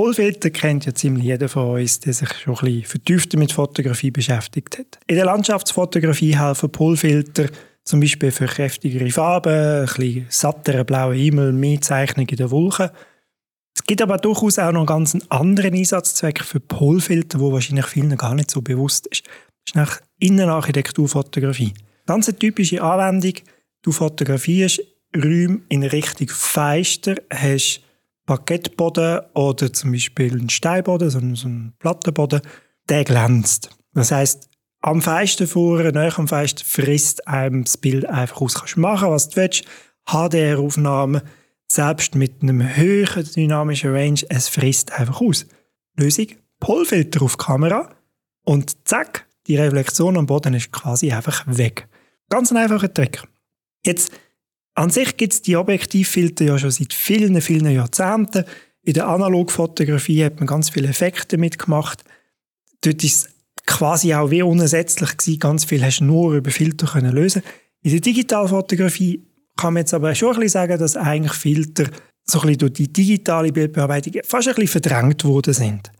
Polfilter 0.00 0.48
kennt 0.48 0.86
ja 0.86 0.94
ziemlich 0.94 1.24
jeder 1.24 1.50
von 1.50 1.78
uns, 1.78 2.00
der 2.00 2.14
sich 2.14 2.32
schon 2.32 2.54
ein 2.54 2.64
bisschen 2.64 2.84
vertiefter 2.84 3.38
mit 3.38 3.52
Fotografie 3.52 4.10
beschäftigt 4.10 4.78
hat. 4.78 4.98
In 5.06 5.16
der 5.16 5.26
Landschaftsfotografie 5.26 6.38
helfen 6.38 6.72
Polfilter 6.72 7.48
zum 7.84 8.00
Beispiel 8.00 8.30
für 8.30 8.46
kräftigere 8.46 9.10
Farben, 9.10 9.52
ein 9.52 9.84
bisschen 9.84 10.24
satteren 10.30 10.86
blauen 10.86 11.18
Himmel, 11.18 11.52
mehr 11.52 11.82
Zeichnung 11.82 12.26
in 12.26 12.36
den 12.36 12.50
Wolken. 12.50 12.88
Es 13.76 13.84
gibt 13.84 14.00
aber 14.00 14.16
durchaus 14.16 14.58
auch 14.58 14.72
noch 14.72 14.86
ganz 14.86 15.12
einen 15.12 15.30
anderen 15.30 15.74
Einsatzzweck 15.74 16.44
für 16.44 16.60
Polfilter, 16.60 17.38
wo 17.38 17.52
wahrscheinlich 17.52 17.84
vielen 17.84 18.16
gar 18.16 18.34
nicht 18.34 18.50
so 18.50 18.62
bewusst 18.62 19.06
ist. 19.08 19.26
Das 19.26 19.34
ist 19.66 19.76
nach 19.76 20.00
Innenarchitekturfotografie. 20.18 21.74
Ganz 22.06 22.26
eine 22.26 22.38
typische 22.38 22.80
Anwendung. 22.82 23.34
Du 23.82 23.92
fotografierst 23.92 24.80
Räume 25.14 25.60
in 25.68 25.82
Richtung 25.82 26.28
Feister, 26.28 27.16
hast 27.30 27.82
Parkettboden 28.30 29.22
oder 29.34 29.72
zum 29.72 29.90
Beispiel 29.90 30.30
einen 30.30 30.50
Steinboden, 30.50 31.10
so 31.10 31.18
einen, 31.18 31.34
so 31.34 31.48
einen 31.48 31.72
Plattenboden, 31.80 32.42
der 32.88 33.02
glänzt. 33.02 33.70
Das 33.92 34.12
heißt, 34.12 34.48
am 34.82 35.02
Feisten 35.02 35.48
vorne, 35.48 35.90
näher 35.90 36.16
am 36.16 36.28
Feisten, 36.28 36.64
frisst 36.64 37.26
einem 37.26 37.64
das 37.64 37.76
Bild 37.76 38.06
einfach 38.06 38.40
aus. 38.40 38.54
Kannst 38.54 38.76
machen, 38.76 39.10
was 39.10 39.30
du 39.30 39.36
willst. 39.38 39.64
HDR-Aufnahmen, 40.06 41.22
selbst 41.66 42.14
mit 42.14 42.40
einem 42.40 42.76
höheren 42.76 43.24
dynamischen 43.24 43.90
Range, 43.90 44.20
es 44.28 44.48
frisst 44.48 44.92
einfach 44.92 45.20
aus. 45.20 45.46
Lösung, 45.96 46.28
Polfilter 46.60 47.22
auf 47.22 47.36
Kamera 47.36 47.90
und 48.44 48.86
zack, 48.86 49.26
die 49.48 49.56
Reflexion 49.56 50.16
am 50.16 50.26
Boden 50.26 50.54
ist 50.54 50.70
quasi 50.70 51.10
einfach 51.10 51.42
weg. 51.48 51.88
Ganz 52.28 52.52
ein 52.52 52.58
einfacher 52.58 52.94
Trick. 52.94 53.24
Jetzt, 53.84 54.12
an 54.80 54.88
sich 54.88 55.18
gibt 55.18 55.34
es 55.34 55.42
die 55.42 55.58
Objektivfilter 55.58 56.46
ja 56.46 56.58
schon 56.58 56.70
seit 56.70 56.94
vielen, 56.94 57.38
vielen 57.42 57.70
Jahrzehnten. 57.70 58.46
In 58.82 58.94
der 58.94 59.08
Analogfotografie 59.08 60.24
hat 60.24 60.38
man 60.38 60.46
ganz 60.46 60.70
viele 60.70 60.88
Effekte 60.88 61.36
mitgemacht. 61.36 62.02
Dort 62.80 63.04
ist 63.04 63.28
quasi 63.66 64.14
auch 64.14 64.30
wie 64.30 64.40
unersetzlich 64.40 65.18
gewesen. 65.18 65.38
Ganz 65.38 65.64
viel 65.66 65.84
hast 65.84 66.00
du 66.00 66.04
nur 66.04 66.32
über 66.32 66.50
Filter 66.50 66.86
können 66.86 67.12
lösen. 67.12 67.42
In 67.82 67.90
der 67.90 68.00
Digitalfotografie 68.00 69.22
kann 69.54 69.74
man 69.74 69.82
jetzt 69.82 69.92
aber 69.92 70.14
schon 70.14 70.30
ein 70.30 70.34
bisschen 70.36 70.48
sagen, 70.48 70.78
dass 70.78 70.96
eigentlich 70.96 71.34
Filter 71.34 71.90
so 72.24 72.40
ein 72.40 72.46
bisschen 72.46 72.58
durch 72.60 72.72
die 72.72 72.90
digitale 72.90 73.52
Bildbearbeitung 73.52 74.14
fast 74.24 74.48
ein 74.48 74.54
bisschen 74.54 74.80
verdrängt 74.80 75.22
worden 75.24 75.52
sind. 75.52 75.92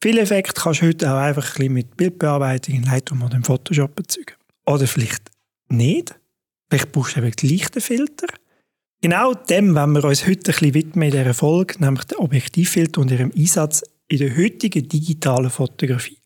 Viele 0.00 0.20
Effekte 0.20 0.60
kannst 0.60 0.82
du 0.82 0.86
heute 0.86 1.12
auch 1.12 1.18
einfach 1.18 1.44
ein 1.44 1.54
bisschen 1.54 1.72
mit 1.72 1.96
Bildbearbeitung 1.96 2.76
in 2.76 2.84
Lightroom 2.84 3.22
oder 3.24 3.34
im 3.34 3.42
Photoshop 3.42 3.98
erzeugen. 3.98 4.34
Oder 4.64 4.86
vielleicht 4.86 5.28
nicht. 5.68 6.14
Vielleicht 6.68 6.92
brauchst 6.92 7.16
du 7.16 7.20
eben 7.20 7.30
gleich 7.30 7.68
den 7.70 7.82
Filter. 7.82 8.26
Genau 9.00 9.32
dem 9.32 9.74
wenn 9.74 9.92
wir 9.92 10.04
uns 10.04 10.26
heute 10.26 10.50
ein 10.50 10.54
bisschen 10.54 10.74
widmen 10.74 11.08
in 11.08 11.12
dieser 11.12 11.34
Folge, 11.34 11.76
nämlich 11.78 12.04
den 12.04 12.18
Objektivfilter 12.18 13.00
und 13.00 13.10
ihrem 13.10 13.32
Einsatz 13.34 13.82
in 14.08 14.18
der 14.18 14.36
heutigen 14.36 14.88
digitalen 14.88 15.50
Fotografie. 15.50 16.18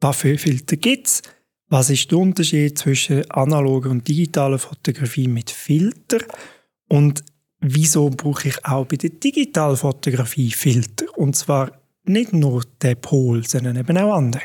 Was 0.00 0.18
für 0.18 0.36
Filter 0.36 0.76
gibt 0.76 1.06
es? 1.06 1.22
Was 1.68 1.88
ist 1.88 2.10
der 2.10 2.18
Unterschied 2.18 2.76
zwischen 2.78 3.30
analoger 3.30 3.90
und 3.90 4.06
digitaler 4.06 4.58
Fotografie 4.58 5.28
mit 5.28 5.50
Filter? 5.50 6.18
Und 6.88 7.24
wieso 7.60 8.10
brauche 8.10 8.48
ich 8.48 8.64
auch 8.64 8.86
bei 8.86 8.96
der 8.96 9.10
digitalen 9.10 9.76
Fotografie 9.76 10.50
Filter? 10.50 11.06
Und 11.16 11.36
zwar 11.36 11.80
nicht 12.04 12.32
nur 12.32 12.64
den 12.82 13.00
Pol, 13.00 13.46
sondern 13.46 13.76
eben 13.76 13.96
auch 13.98 14.14
andere. 14.14 14.42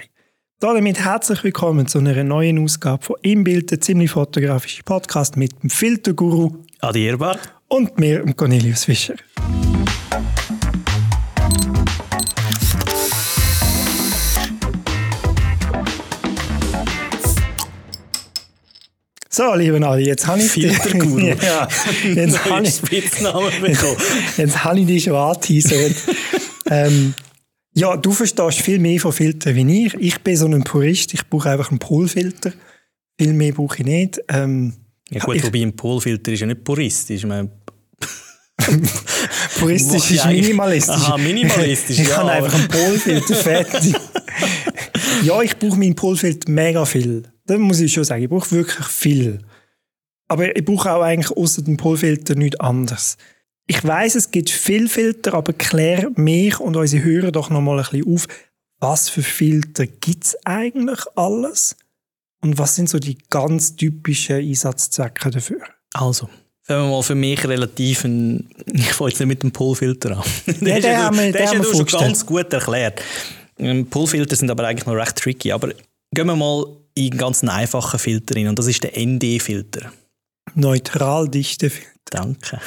Damit 0.74 1.00
herzlich 1.00 1.44
willkommen 1.44 1.88
zu 1.88 2.00
einer 2.00 2.24
neuen 2.24 2.58
Ausgabe 2.62 3.02
von 3.04 3.16
Im 3.22 3.44
Bild, 3.44 3.70
der 3.70 3.80
ziemlich 3.80 4.12
fotografische 4.12 4.82
Podcast 4.82 5.38
mit 5.38 5.52
dem 5.62 5.70
Filterguru 5.70 6.58
Adi 6.80 7.08
Erbach 7.08 7.38
und 7.68 8.00
mir, 8.00 8.26
Cornelius 8.36 8.84
Fischer. 8.86 9.14
So, 19.30 19.54
liebe 19.54 19.88
Adi, 19.88 20.06
jetzt 20.06 20.25
habe 20.25 20.40
ich 20.40 20.52
Filterguru. 20.52 21.20
ja, 21.42 21.68
jetzt 22.04 22.44
habe 22.44 22.64
ich 22.64 22.75
Spitznamen 22.75 23.52
bekommen. 23.62 23.98
jetzt 24.38 24.64
habe 24.64 24.80
ich 24.80 24.88
dich 24.88 25.04
schon 25.04 25.16
angeteasert. 25.16 25.96
ähm, 26.72 27.14
ja, 27.78 27.97
du 27.97 28.12
verstehst 28.12 28.62
viel 28.62 28.80
mehr 28.80 29.00
von 29.00 29.12
Filtern 29.12 29.56
wie 29.56 29.86
ich. 29.86 29.94
Ich 29.96 30.22
bin 30.22 30.38
so 30.38 30.46
ein 30.46 30.63
Purist, 30.63 31.13
ich 31.13 31.28
brauche 31.30 31.50
einfach 31.50 31.69
einen 31.69 31.80
Polfilter. 31.80 32.53
Viel 33.19 33.34
mehr 33.34 33.52
brauche 33.52 33.78
ich 33.80 33.86
nicht. 33.86 34.22
Ähm, 34.30 34.74
Ja 35.09 35.19
gut, 35.24 35.36
ich, 35.36 35.44
wobei 35.44 35.62
ein 35.62 35.75
Polfilter 35.75 36.31
ist 36.31 36.40
ja 36.40 36.47
nicht 36.47 36.63
puristisch. 36.63 37.24
Ich 37.24 37.28
meine, 37.28 37.52
puristisch 39.59 40.12
ist 40.12 40.25
minimalistisch. 40.25 40.96
Aha, 40.96 41.18
minimalistisch, 41.18 42.00
ich 42.00 42.08
ja, 42.08 42.18
habe 42.18 42.31
einfach 42.31 42.53
einen 42.58 42.68
Polfilter, 42.69 43.36
fertig. 43.36 43.96
ja, 45.24 45.42
ich 45.42 45.57
brauche 45.57 45.78
meinen 45.78 45.96
Polfilter 45.96 46.50
mega 46.50 46.86
viel. 46.86 47.24
Das 47.46 47.59
muss 47.59 47.81
ich 47.81 47.92
schon 47.92 48.06
sagen. 48.06 48.24
Ich 48.24 48.30
brauche 48.30 48.52
wirklich 48.52 48.88
viel. 48.88 49.40
Aber 50.28 50.56
ich 50.56 50.63
brauche 50.66 50.92
auch 50.92 51.02
eigentlich 51.02 51.36
außer 51.36 51.62
dem 51.62 51.78
Polfilter 51.78 52.36
nichts 52.36 52.59
anderes. 52.59 53.18
Ich 53.68 53.84
weiß, 53.84 54.16
es 54.16 54.30
gibt 54.31 54.50
viele 54.52 54.88
Filter, 54.90 55.34
aber 55.34 55.53
klär 55.53 56.09
mich 56.16 56.59
und 56.59 56.76
unsere 56.76 57.03
Hörer 57.03 57.31
doch 57.31 57.50
noch 57.50 57.62
mal 57.62 57.80
ein 57.80 57.86
bisschen 57.90 58.14
auf, 58.16 58.28
was 58.80 59.09
für 59.09 59.24
Filter 59.24 59.88
gibt 59.88 60.24
es 60.26 60.38
eigentlich 60.46 61.00
alles? 61.16 61.75
Und 62.42 62.58
was 62.59 62.75
sind 62.75 62.90
so 62.90 63.00
die 63.00 63.18
ganz 63.30 63.75
typischen 63.75 64.36
Einsatzzwecke 64.38 65.31
dafür? 65.31 65.62
also, 65.94 66.30
fangen 66.62 66.84
wir 66.84 66.90
mal 66.98 67.02
für 67.02 67.16
mich 67.16 67.44
relativ 67.48 68.04
ein, 68.04 68.50
ich 68.72 68.94
fange 68.94 69.09
jetzt 69.09 69.20
nicht 69.20 69.28
mit 69.28 69.42
dem 69.44 69.52
Polfilter 69.52 70.18
an. 70.18 70.24
Ja, 70.62 70.75
ist 70.75 70.84
den 70.86 70.98
haben 70.98 71.18
wir- 71.18 71.31
den 71.31 71.48
haben 71.48 71.58
ja 71.58 71.64
du 71.64 71.74
schon 71.74 71.86
ganz 72.00 72.24
gut 72.25 72.54
erklärt. 72.54 73.02
Ähm, 73.58 73.88
Polfilter 73.88 74.36
sind 74.36 74.52
aber 74.52 74.66
eigentlich 74.68 74.86
noch 74.86 74.94
recht 74.94 75.16
tricky. 75.16 75.52
Aber 75.54 75.70
gehen 76.14 76.28
wir 76.28 76.36
mal 76.36 76.66
in 76.94 77.12
einen 77.12 77.18
ganz 77.18 77.44
einfachen 77.44 77.98
Filter 78.00 78.36
rein 78.36 78.48
und 78.50 78.59
das 78.59 78.68
ist 78.68 78.84
der 78.84 78.92
ND-Filter. 78.96 79.92
Neutral 80.54 81.28
dichte 81.30 81.70
Filter. 81.70 81.90
Danke. 82.10 82.60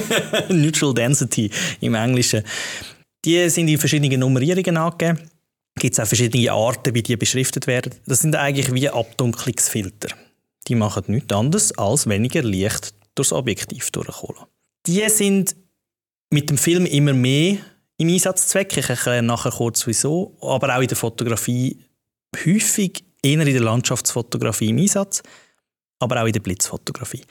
Neutral 0.48 0.94
Density 0.94 1.50
im 1.80 1.94
Englischen. 1.94 2.42
Die 3.24 3.48
sind 3.50 3.68
in 3.68 3.78
verschiedenen 3.78 4.20
Nummerierungen 4.20 4.76
angegeben. 4.76 5.18
Gibt 5.78 5.92
es 5.92 6.00
auch 6.00 6.06
verschiedene 6.06 6.50
Arten, 6.52 6.94
wie 6.94 7.02
die 7.02 7.16
beschriftet 7.16 7.66
werden. 7.66 7.94
Das 8.06 8.20
sind 8.20 8.34
eigentlich 8.34 8.72
wie 8.72 8.88
Abdunklungsfilter. 8.88 10.08
Die 10.68 10.74
machen 10.74 11.04
nichts 11.08 11.34
anderes, 11.34 11.76
als 11.76 12.08
weniger 12.08 12.42
Licht 12.42 12.94
durchs 13.14 13.32
Objektiv 13.32 13.90
durchholen. 13.90 14.44
Die 14.86 15.06
sind 15.08 15.54
mit 16.30 16.50
dem 16.50 16.58
Film 16.58 16.86
immer 16.86 17.12
mehr 17.12 17.58
im 17.98 18.08
Einsatzzweck. 18.08 18.76
Ich 18.76 18.88
erkläre 18.88 19.22
nachher 19.22 19.52
kurz 19.52 19.86
wieso. 19.86 20.36
Aber 20.40 20.74
auch 20.74 20.80
in 20.80 20.88
der 20.88 20.96
Fotografie 20.96 21.78
häufig, 22.44 23.04
eher 23.22 23.40
in 23.40 23.52
der 23.52 23.62
Landschaftsfotografie 23.62 24.70
im 24.70 24.78
Einsatz 24.78 25.22
aber 25.98 26.22
auch 26.22 26.26
in 26.26 26.32
der 26.32 26.40
Blitzfotografie. 26.40 27.22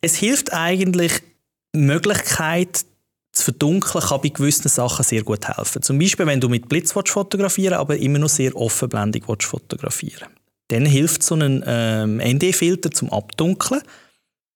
Es 0.00 0.16
hilft 0.16 0.52
eigentlich, 0.52 1.12
die 1.74 1.80
Möglichkeit 1.80 2.84
zu 3.32 3.44
verdunkeln, 3.44 4.04
kann 4.04 4.20
bei 4.22 4.28
gewissen 4.28 4.68
Sachen 4.68 5.04
sehr 5.04 5.22
gut 5.22 5.46
helfen. 5.46 5.82
Zum 5.82 5.98
Beispiel, 5.98 6.26
wenn 6.26 6.40
du 6.40 6.48
mit 6.48 6.68
Blitz 6.68 6.92
fotografieren 6.92 7.74
aber 7.74 7.96
immer 7.96 8.18
noch 8.18 8.28
sehr 8.28 8.54
offenblendig 8.56 9.24
fotografieren 9.26 10.28
Dann 10.68 10.86
hilft 10.86 11.22
so 11.22 11.34
ein 11.34 11.62
ähm, 11.66 12.18
ND-Filter 12.18 12.90
zum 12.90 13.10
Abdunkeln 13.10 13.82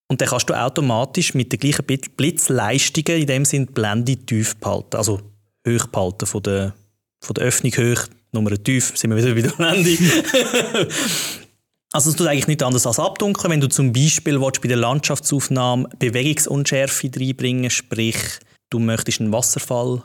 und 0.09 0.21
dann 0.21 0.29
kannst 0.29 0.49
du 0.49 0.55
automatisch 0.55 1.35
mit 1.35 1.53
den 1.53 1.61
gleichen 1.61 1.85
Blitzleistungen 2.17 3.21
in 3.21 3.27
dem 3.27 3.45
Sinn 3.45 3.67
die 3.67 3.73
Blende 3.73 4.17
tief 4.17 4.57
behalten, 4.57 4.97
also 4.97 5.21
hoch 5.67 5.87
behalten 5.89 6.27
von 6.27 6.43
der, 6.43 6.75
von 7.21 7.35
der 7.35 7.45
Öffnung 7.45 7.73
hoch, 7.73 8.07
Nummer 8.33 8.63
tief, 8.63 8.93
sind 8.95 9.11
wir 9.11 9.17
wieder 9.17 9.35
bei 9.35 9.43
der 9.43 9.51
Blende. 9.51 9.99
Also 11.93 12.11
es 12.11 12.17
tut 12.17 12.27
eigentlich 12.27 12.49
nicht 12.49 12.63
anders 12.63 12.87
als 12.87 12.99
abdunkeln, 12.99 13.51
wenn 13.51 13.61
du 13.61 13.69
zum 13.69 13.93
Beispiel 13.93 14.39
bei 14.39 14.69
der 14.69 14.77
Landschaftsaufnahme 14.77 15.89
Bewegungsunschärfe 15.99 17.11
reinbringen 17.17 17.71
sprich 17.71 18.41
du 18.71 18.79
möchtest 18.79 19.21
einen 19.21 19.33
Wasserfall, 19.33 20.03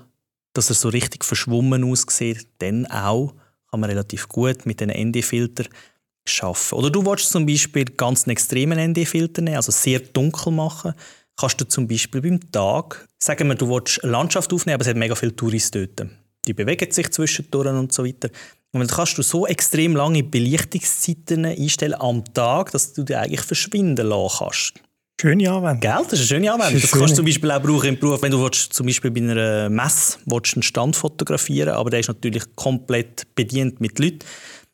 dass 0.54 0.70
er 0.70 0.76
so 0.76 0.90
richtig 0.90 1.24
verschwommen 1.24 1.84
aussieht, 1.84 2.48
dann 2.60 2.86
auch 2.86 3.34
kann 3.70 3.80
man 3.80 3.90
relativ 3.90 4.28
gut 4.28 4.66
mit 4.66 4.80
den 4.80 4.90
ND-Filter 4.90 5.66
schaffen. 6.26 6.76
Oder 6.76 6.90
du 6.90 7.06
willst 7.06 7.32
zum 7.32 7.46
Beispiel 7.46 7.86
ganz 7.86 8.24
einen 8.24 8.32
extremen 8.32 8.80
ND-Filter 8.92 9.42
nehmen, 9.42 9.58
also 9.58 9.72
sehr 9.72 10.00
dunkel 10.00 10.54
machen, 10.54 10.94
kannst 11.36 11.60
du 11.60 11.66
zum 11.68 11.88
Beispiel 11.88 12.22
beim 12.22 12.52
Tag, 12.52 13.08
sagen 13.18 13.48
wir, 13.48 13.56
du 13.56 13.68
willst 13.68 14.02
Landschaft 14.04 14.54
aufnehmen, 14.54 14.76
aber 14.76 14.84
es 14.84 14.88
hat 14.88 14.96
mega 14.96 15.16
viele 15.16 15.36
Touristen 15.36 15.90
dort. 15.96 16.10
Die 16.48 16.54
bewegen 16.54 16.92
sich 16.92 17.12
zwischendurch 17.12 17.68
und 17.68 17.92
so 17.92 18.06
weiter. 18.06 18.30
Und 18.74 18.80
dann 18.80 18.88
kannst 18.88 19.18
du 19.18 19.22
so 19.22 19.46
extrem 19.46 19.96
lange 19.96 20.24
Belichtungszeiten 20.24 21.46
einstellen 21.46 21.94
am 21.94 22.26
Tag, 22.34 22.72
dass 22.72 22.94
du 22.94 23.04
die 23.04 23.16
eigentlich 23.16 23.42
verschwinden 23.42 24.08
lassen 24.08 24.38
kannst. 24.40 24.74
Schöne 25.22 25.50
Anwendung. 25.50 25.80
Gell? 25.80 26.04
Das 26.10 26.14
ist 26.14 26.20
eine 26.20 26.28
schöne 26.28 26.52
Anwendung. 26.52 26.82
Das 26.82 26.92
kannst 26.92 27.12
du 27.12 27.16
zum 27.18 27.26
Beispiel 27.26 27.52
auch 27.52 27.62
brauchen 27.62 27.90
im 27.90 28.00
Beruf, 28.00 28.22
wenn 28.24 28.32
du 28.32 28.42
willst, 28.42 28.74
zum 28.74 28.88
Beispiel 28.88 29.12
bei 29.12 29.22
einer 29.22 29.70
Messe 29.70 30.18
willst, 30.26 30.56
einen 30.56 30.64
Stand 30.64 30.96
fotografieren 30.96 31.70
aber 31.70 31.92
der 31.92 32.00
ist 32.00 32.08
natürlich 32.08 32.44
komplett 32.56 33.34
bedient 33.36 33.80
mit 33.80 34.00
Leuten. 34.00 34.20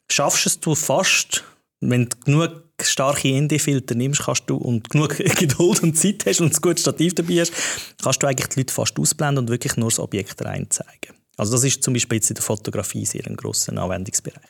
Schaffst 0.10 0.46
es 0.48 0.60
du 0.60 0.74
fast, 0.76 1.44
wenn 1.82 2.06
du 2.06 2.18
genug 2.26 2.64
starke 2.82 3.28
ND-Filter 3.28 3.96
nimmst 3.96 4.24
kannst 4.24 4.50
du, 4.50 4.56
und 4.56 4.90
genug 4.90 5.18
Geduld 5.38 5.84
und 5.84 5.98
Zeit 5.98 6.26
hast 6.26 6.40
und 6.40 6.56
ein 6.56 6.62
gutes 6.62 6.82
Stativ 6.82 7.14
dabei 7.16 7.42
hast, 7.42 7.54
kannst 8.02 8.24
du 8.24 8.28
eigentlich 8.28 8.48
die 8.48 8.62
Leute 8.62 8.74
fast 8.74 8.98
ausblenden 8.98 9.44
und 9.44 9.50
wirklich 9.50 9.76
nur 9.76 9.90
das 9.90 10.00
Objekt 10.00 10.44
reinzeigen. 10.44 11.19
Also 11.40 11.54
das 11.54 11.64
ist 11.64 11.82
zum 11.82 11.94
Beispiel 11.94 12.18
jetzt 12.18 12.30
in 12.30 12.36
der 12.36 12.44
Fotografie 12.44 13.06
sehr 13.06 13.26
ein 13.26 13.38
grosser 13.38 13.72
Anwendungsbereich. 13.78 14.44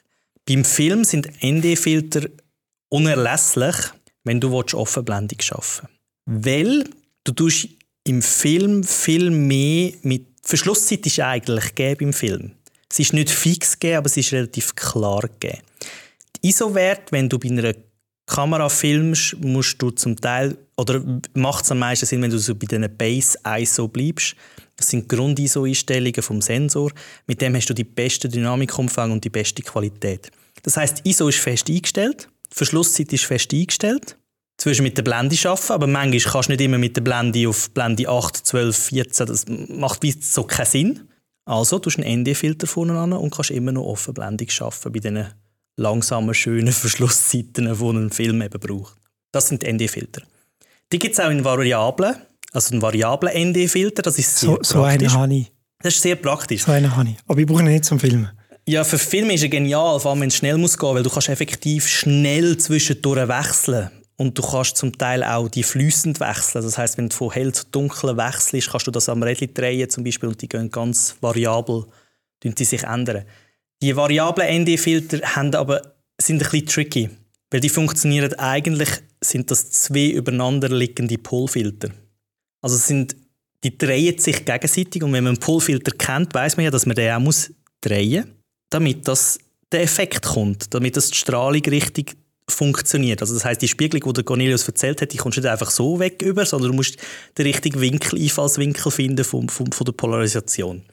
Beim 0.47 0.65
Film 0.65 1.03
sind 1.03 1.29
ND-Filter 1.43 2.27
unerlässlich, 2.89 3.75
wenn 4.23 4.39
du 4.39 4.57
Offenblendung 4.57 5.39
schaffen 5.39 5.87
willst. 6.25 6.45
Weil 6.47 6.89
du 7.23 7.31
tust 7.31 7.67
im 8.05 8.23
Film 8.23 8.83
viel 8.83 9.29
mehr 9.29 9.93
mit 10.01 10.25
Verschlusszeit 10.41 11.05
ist 11.05 11.19
eigentlich 11.19 11.75
gegeben 11.75 12.05
im 12.05 12.13
Film. 12.13 12.51
Es 12.89 12.97
ist 12.97 13.13
nicht 13.13 13.29
fix 13.29 13.77
gegeben, 13.77 13.97
aber 13.97 14.07
es 14.07 14.17
ist 14.17 14.33
relativ 14.33 14.73
klar 14.73 15.21
gegeben. 15.21 15.61
Die 16.37 16.49
ISO-Wert, 16.49 17.11
wenn 17.11 17.29
du 17.29 17.37
bei 17.37 17.49
einer 17.49 17.75
Kamera 18.29 18.69
filmst, 18.69 19.35
musst 19.41 19.81
du 19.81 19.89
zum 19.91 20.15
Teil, 20.15 20.55
oder 20.77 21.03
macht 21.33 21.65
es 21.65 21.71
am 21.71 21.79
meisten 21.79 22.05
Sinn, 22.05 22.21
wenn 22.21 22.29
du 22.29 22.37
so 22.37 22.55
bei 22.55 22.67
diesen 22.67 22.87
Base-ISO 22.95 23.87
bleibst. 23.87 24.35
Das 24.77 24.89
sind 24.89 25.09
Grund-ISO-Einstellungen 25.09 26.21
vom 26.21 26.41
Sensor. 26.41 26.91
Mit 27.27 27.41
dem 27.41 27.55
hast 27.55 27.69
du 27.69 27.73
die 27.73 27.83
beste 27.83 28.29
Dynamikumfang 28.29 29.11
und 29.11 29.23
die 29.23 29.29
beste 29.29 29.61
Qualität. 29.61 30.31
Das 30.63 30.77
heißt, 30.77 31.05
ISO 31.05 31.27
ist 31.27 31.39
fest 31.39 31.69
eingestellt, 31.69 32.29
Verschlusszeit 32.51 33.11
ist 33.11 33.25
fest 33.25 33.51
eingestellt. 33.53 34.15
Zwischen 34.57 34.83
mit 34.83 34.97
der 34.97 35.03
Blende 35.03 35.37
arbeiten, 35.49 35.73
aber 35.73 35.87
manchmal 35.87 36.33
kannst 36.33 36.49
du 36.49 36.53
nicht 36.53 36.61
immer 36.61 36.77
mit 36.77 36.95
der 36.95 37.01
Blende 37.01 37.47
auf 37.47 37.71
Blende 37.71 38.07
8, 38.07 38.35
12, 38.35 38.77
14. 38.77 39.27
Das 39.27 39.45
macht 39.47 40.23
so 40.23 40.43
keinen 40.43 40.65
Sinn. 40.65 41.09
Also 41.45 41.79
du 41.79 41.89
einen 41.97 42.21
ND-Filter 42.21 42.67
vorne 42.67 42.97
an 42.99 43.13
und 43.13 43.33
kannst 43.33 43.51
immer 43.51 43.71
noch 43.71 43.85
offenblendig 43.85 44.61
arbeiten 44.61 44.91
bei 44.91 44.99
diesen 44.99 45.27
langsamen, 45.79 46.33
schönen 46.33 46.73
Verschlusszeiten, 46.73 47.73
die 47.73 47.85
ein 47.85 48.09
Film 48.11 48.41
eben 48.41 48.59
braucht. 48.59 48.95
Das 49.31 49.47
sind 49.47 49.63
ND-Filter. 49.63 50.21
Die 50.91 50.99
gibt 50.99 51.13
es 51.13 51.19
auch 51.19 51.29
in 51.29 51.43
Variablen, 51.43 52.15
also 52.51 52.75
ein 52.75 52.81
variablen 52.81 53.51
ND-Filter, 53.51 54.01
das 54.01 54.17
ist 54.17 54.37
sehr 54.37 54.49
so, 54.49 54.59
so 54.61 54.83
einen 54.83 55.11
habe 55.11 55.33
ich. 55.33 55.51
Das 55.81 55.95
ist 55.95 56.01
sehr 56.01 56.15
praktisch. 56.15 56.63
So 56.63 56.71
einen 56.71 56.95
habe 56.95 57.09
ich, 57.09 57.17
aber 57.27 57.39
ich 57.39 57.45
brauche 57.45 57.61
ihn 57.61 57.67
nicht 57.67 57.85
zum 57.85 57.99
Filmen. 57.99 58.29
Ja, 58.67 58.83
für 58.83 58.97
Filme 58.97 59.33
ist 59.33 59.43
er 59.43 59.49
genial, 59.49 59.99
vor 59.99 60.11
allem 60.11 60.21
wenn 60.21 60.27
es 60.27 60.35
schnell 60.35 60.57
muss 60.57 60.77
gehen, 60.77 60.93
weil 60.93 61.03
du 61.03 61.09
kannst 61.09 61.29
effektiv 61.29 61.87
schnell 61.87 62.57
zwischendurch 62.57 63.27
wechseln 63.27 63.89
und 64.17 64.37
du 64.37 64.41
kannst 64.41 64.77
zum 64.77 64.97
Teil 64.97 65.23
auch 65.23 65.47
die 65.47 65.63
fließend 65.63 66.19
wechseln. 66.19 66.63
Das 66.63 66.77
heißt, 66.77 66.97
wenn 66.97 67.09
du 67.09 67.15
von 67.15 67.31
hell 67.31 67.53
zu 67.53 67.63
dunkel 67.71 68.17
wechselst, 68.17 68.69
kannst 68.69 68.85
du 68.85 68.91
das 68.91 69.09
am 69.09 69.23
Rädchen 69.23 69.53
drehen 69.53 69.89
zum 69.89 70.03
Beispiel 70.03 70.29
und 70.29 70.41
die 70.41 70.49
gehen 70.49 70.69
ganz 70.69 71.15
variabel, 71.21 71.85
die 72.43 72.65
sich 72.65 72.83
ändern. 72.83 73.23
Die 73.81 73.95
variablen 73.95 74.63
ND-Filter 74.63 75.21
haben 75.35 75.55
aber, 75.55 75.81
sind 76.19 76.43
ein 76.43 76.49
bisschen 76.49 76.67
tricky, 76.67 77.09
weil 77.49 77.61
die 77.61 77.69
funktionieren 77.69 78.33
eigentlich, 78.33 78.89
sind 79.21 79.49
das 79.51 79.71
zwei 79.71 80.09
übereinander 80.09 80.69
liegende 80.69 81.17
Polfilter. 81.17 81.89
Also 82.61 82.75
sind, 82.75 83.15
die 83.63 83.77
drehen 83.77 84.17
sich 84.17 84.43
gegenseitig 84.43 85.03
und 85.03 85.13
wenn 85.13 85.23
man 85.23 85.35
einen 85.35 85.39
Polfilter 85.39 85.91
kennt, 85.91 86.33
weiß 86.33 86.57
man 86.57 86.65
ja, 86.65 86.71
dass 86.71 86.85
man 86.85 86.95
den 86.95 87.13
auch 87.13 87.19
muss 87.19 87.51
drehen, 87.81 88.35
damit 88.69 89.07
das 89.07 89.39
der 89.71 89.83
Effekt 89.83 90.23
kommt, 90.23 90.73
damit 90.73 90.97
das 90.97 91.09
die 91.11 91.17
Strahlung 91.17 91.61
richtig 91.61 92.17
funktioniert. 92.49 93.21
Also 93.21 93.33
das 93.33 93.45
heißt, 93.45 93.61
die 93.61 93.67
Spiegelung, 93.67 94.09
die 94.09 94.17
der 94.17 94.23
Cornelius 94.23 94.67
erzählt 94.67 95.01
hat, 95.01 95.13
die 95.13 95.17
kommst 95.17 95.37
du 95.37 95.41
nicht 95.41 95.49
einfach 95.49 95.71
so 95.71 95.99
weg 95.99 96.21
über, 96.21 96.45
sondern 96.45 96.71
du 96.71 96.75
musst 96.75 96.97
den 97.37 97.45
richtigen 97.45 97.79
Winkel, 97.79 98.19
Einfallswinkel 98.19 98.91
finden 98.91 99.23
von, 99.23 99.47
von, 99.47 99.71
von 99.71 99.85
der 99.85 99.91
Polarisation. 99.93 100.83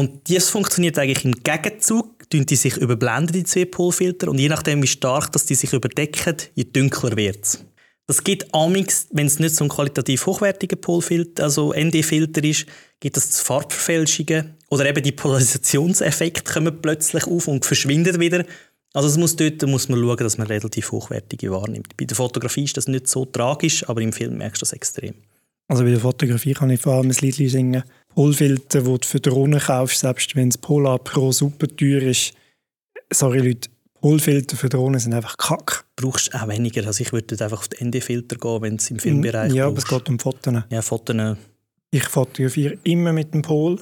Und 0.00 0.30
das 0.34 0.48
funktioniert 0.48 0.98
eigentlich 0.98 1.26
im 1.26 1.42
Gegenzug, 1.42 2.26
tun 2.30 2.46
die 2.46 2.56
sich 2.56 2.74
überblenden, 2.78 3.34
die 3.34 3.44
zwei 3.44 3.66
Polfilter, 3.66 4.28
und 4.28 4.38
je 4.38 4.48
nachdem, 4.48 4.82
wie 4.82 4.86
stark 4.86 5.30
dass 5.32 5.44
die 5.44 5.54
sich 5.54 5.74
überdecken, 5.74 6.36
je 6.54 6.64
dunkler 6.64 7.14
wird 7.18 7.44
es. 7.44 7.66
Das 8.06 8.24
gibt 8.24 8.54
amix, 8.54 9.08
wenn 9.12 9.26
es 9.26 9.38
nicht 9.38 9.54
so 9.54 9.64
ein 9.64 9.68
qualitativ 9.68 10.24
hochwertiger 10.24 10.76
Polfilter, 10.76 11.42
also 11.44 11.74
ND-Filter 11.74 12.42
ist, 12.44 12.64
gibt 12.98 13.18
es 13.18 13.42
Farbverfälschungen 13.42 14.54
oder 14.70 14.86
eben 14.86 15.02
die 15.02 15.12
Polarisationseffekte 15.12 16.50
kommen 16.50 16.80
plötzlich 16.80 17.26
auf 17.26 17.46
und 17.46 17.66
verschwinden 17.66 18.18
wieder. 18.20 18.46
Also 18.94 19.06
es 19.06 19.18
muss 19.18 19.36
dort 19.36 19.60
muss 19.66 19.90
man 19.90 20.00
schauen, 20.00 20.16
dass 20.16 20.38
man 20.38 20.46
relativ 20.46 20.92
hochwertige 20.92 21.50
wahrnimmt. 21.50 21.94
Bei 21.98 22.06
der 22.06 22.16
Fotografie 22.16 22.64
ist 22.64 22.78
das 22.78 22.88
nicht 22.88 23.06
so 23.06 23.26
tragisch, 23.26 23.86
aber 23.86 24.00
im 24.00 24.14
Film 24.14 24.38
merkst 24.38 24.62
du 24.62 24.64
das 24.64 24.72
extrem. 24.72 25.12
Also 25.68 25.84
bei 25.84 25.90
der 25.90 26.00
Fotografie 26.00 26.54
kann 26.54 26.70
ich 26.70 26.80
vor 26.80 26.94
allem 26.94 27.10
ein 27.10 27.16
Lied 27.20 27.50
singen. 27.50 27.84
Polfilter, 28.14 28.82
die 28.82 28.98
du 28.98 29.06
für 29.06 29.20
Drohnen 29.20 29.60
kaufst, 29.60 30.00
selbst 30.00 30.36
wenn 30.36 30.48
es 30.48 30.58
Polar 30.58 30.98
Pro 30.98 31.32
super 31.32 31.68
teuer 31.68 32.02
ist. 32.02 32.32
Sorry 33.12 33.38
Leute, 33.38 33.70
Polfilter 34.00 34.56
für 34.56 34.68
Drohnen 34.68 34.98
sind 34.98 35.14
einfach 35.14 35.36
kack. 35.36 35.84
Brauchst 35.96 36.34
auch 36.34 36.48
weniger. 36.48 36.86
Also 36.86 37.02
ich 37.02 37.12
würde 37.12 37.42
einfach 37.42 37.58
auf 37.58 37.68
den 37.68 37.88
ND-Filter 37.88 38.36
gehen, 38.36 38.62
wenn 38.62 38.76
es 38.76 38.90
im 38.90 38.98
Filmbereich 38.98 39.52
Ja, 39.52 39.66
aber 39.66 39.78
es 39.78 39.86
geht 39.86 40.08
um 40.08 40.18
Fotos. 40.18 40.62
Ja, 40.70 40.82
Fotos. 40.82 41.36
Ich 41.90 42.04
fotografiere 42.04 42.78
immer 42.84 43.12
mit 43.12 43.34
dem 43.34 43.42
Pol 43.42 43.78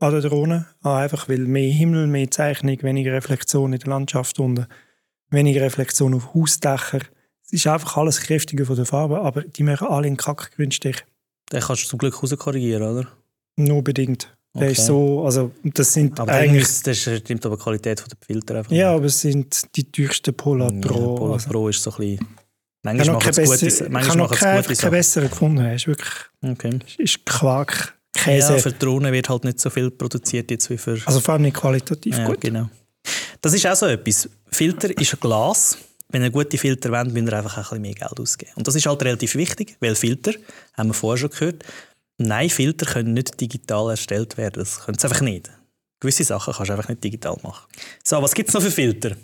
an 0.00 0.12
der 0.12 0.22
Drohne. 0.22 0.66
Einfach 0.82 1.28
weil 1.28 1.38
mehr 1.38 1.70
Himmel, 1.70 2.06
mehr 2.06 2.30
Zeichnung, 2.30 2.82
weniger 2.82 3.12
Reflexion 3.12 3.72
in 3.72 3.78
der 3.78 3.88
Landschaft 3.88 4.38
unten, 4.40 4.66
weniger 5.30 5.62
Reflexion 5.62 6.14
auf 6.14 6.34
Hausdächer. 6.34 7.00
Es 7.44 7.52
ist 7.52 7.66
einfach 7.66 7.96
alles 7.96 8.20
kräftiger 8.20 8.66
von 8.66 8.76
der 8.76 8.86
Farbe, 8.86 9.20
aber 9.20 9.42
die 9.42 9.62
machen 9.62 9.88
alle 9.88 10.08
in 10.08 10.16
Kackgrünstich. 10.16 11.04
Den 11.52 11.60
kannst 11.60 11.84
du 11.84 11.88
zum 11.88 11.98
Glück 11.98 12.20
rauskorrigieren, 12.22 12.82
oder? 12.82 13.08
Nur 13.56 13.82
bedingt. 13.82 14.34
Der 14.54 14.64
okay. 14.64 14.72
ist 14.72 14.86
so, 14.86 15.24
also 15.24 15.50
das 15.64 15.92
sind 15.92 16.20
aber 16.20 16.32
eigentlich... 16.32 16.82
Das 16.82 16.98
stimmt 16.98 17.46
aber 17.46 17.56
die 17.56 17.62
Qualität 17.62 18.00
der 18.00 18.18
Filter 18.20 18.56
einfach 18.56 18.70
Ja, 18.70 18.94
aber 18.94 19.06
es 19.06 19.20
sind 19.20 19.74
die 19.74 19.90
teuersten 19.90 20.34
Polar 20.34 20.70
Pro. 20.72 20.94
Ja, 20.94 21.16
Polar 21.16 21.34
also. 21.34 21.50
Pro 21.50 21.68
ist 21.68 21.82
so 21.82 21.90
ein 21.92 21.96
bisschen... 21.96 22.28
Manchmal 22.84 23.14
macht 23.14 23.38
es 23.38 23.60
gute, 23.60 23.90
manchmal 23.90 24.02
ich 24.02 24.08
habe 24.08 24.18
noch 24.18 24.30
keine, 24.30 24.62
keine 24.62 24.90
besseren 24.90 25.30
gefunden. 25.30 25.64
Es 25.64 25.82
ist 25.82 25.86
wirklich... 25.88 26.10
Okay. 26.42 26.78
ist 26.98 27.24
Quark. 27.24 27.96
Käse. 28.12 28.54
Ja, 28.54 28.58
für 28.58 28.72
Drohnen 28.72 29.10
wird 29.12 29.30
halt 29.30 29.44
nicht 29.44 29.58
so 29.58 29.70
viel 29.70 29.90
produziert 29.90 30.50
jetzt 30.50 30.68
wie 30.68 30.76
für... 30.76 30.98
Also 31.06 31.20
vor 31.20 31.34
allem 31.34 31.42
nicht 31.42 31.56
qualitativ 31.56 32.18
ja, 32.18 32.26
gut. 32.26 32.40
genau. 32.42 32.68
Das 33.40 33.54
ist 33.54 33.66
auch 33.66 33.74
so 33.74 33.86
etwas. 33.86 34.28
Filter 34.50 34.96
ist 34.98 35.14
ein 35.14 35.20
Glas. 35.20 35.78
Wenn 36.10 36.22
ihr 36.22 36.30
gute 36.30 36.58
Filter 36.58 36.90
wollt, 36.92 37.12
müsst 37.14 37.26
ihr 37.26 37.32
einfach 37.32 37.56
ein 37.56 37.62
bisschen 37.62 37.80
mehr 37.80 37.94
Geld 37.94 38.20
ausgeben. 38.20 38.52
Und 38.56 38.68
das 38.68 38.74
ist 38.74 38.84
halt 38.84 39.02
relativ 39.02 39.34
wichtig, 39.34 39.76
weil 39.80 39.94
Filter, 39.94 40.34
haben 40.76 40.90
wir 40.90 40.94
vorher 40.94 41.16
schon 41.16 41.30
gehört, 41.30 41.64
nein, 42.22 42.50
Filter 42.50 42.86
können 42.86 43.12
nicht 43.14 43.40
digital 43.40 43.90
erstellt 43.90 44.36
werden. 44.36 44.60
Das 44.60 44.80
können 44.84 44.98
sie 44.98 45.06
einfach 45.06 45.20
nicht. 45.20 45.50
Gewisse 46.00 46.24
Sachen 46.24 46.52
kannst 46.54 46.68
du 46.68 46.74
einfach 46.74 46.88
nicht 46.88 47.04
digital 47.04 47.36
machen. 47.42 47.66
So, 48.02 48.20
was 48.20 48.34
gibt 48.34 48.48
es 48.48 48.54
noch 48.54 48.62
für 48.62 48.70
Filter? 48.70 49.16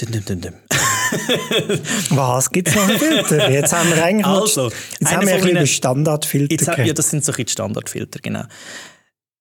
Dum, 0.00 0.12
dum, 0.12 0.24
dum, 0.24 0.40
dum. 0.40 0.54
Was 2.10 2.50
gibt 2.50 2.68
es 2.68 2.74
noch 2.74 2.86
für 2.86 2.98
Filter? 2.98 3.50
Jetzt 3.50 3.72
haben 3.72 3.90
wir 3.90 4.02
eigentlich 4.02 4.26
also, 4.26 4.64
noch, 4.64 4.72
jetzt 5.00 5.10
haben 5.10 5.26
wir 5.26 5.34
ein 5.34 5.40
bisschen 5.42 5.66
Standardfilter. 5.66 6.52
Jetzt, 6.52 6.86
ja, 6.86 6.92
das 6.94 7.10
sind 7.10 7.24
so 7.24 7.32
die 7.32 7.46
Standardfilter, 7.46 8.20
genau. 8.22 8.44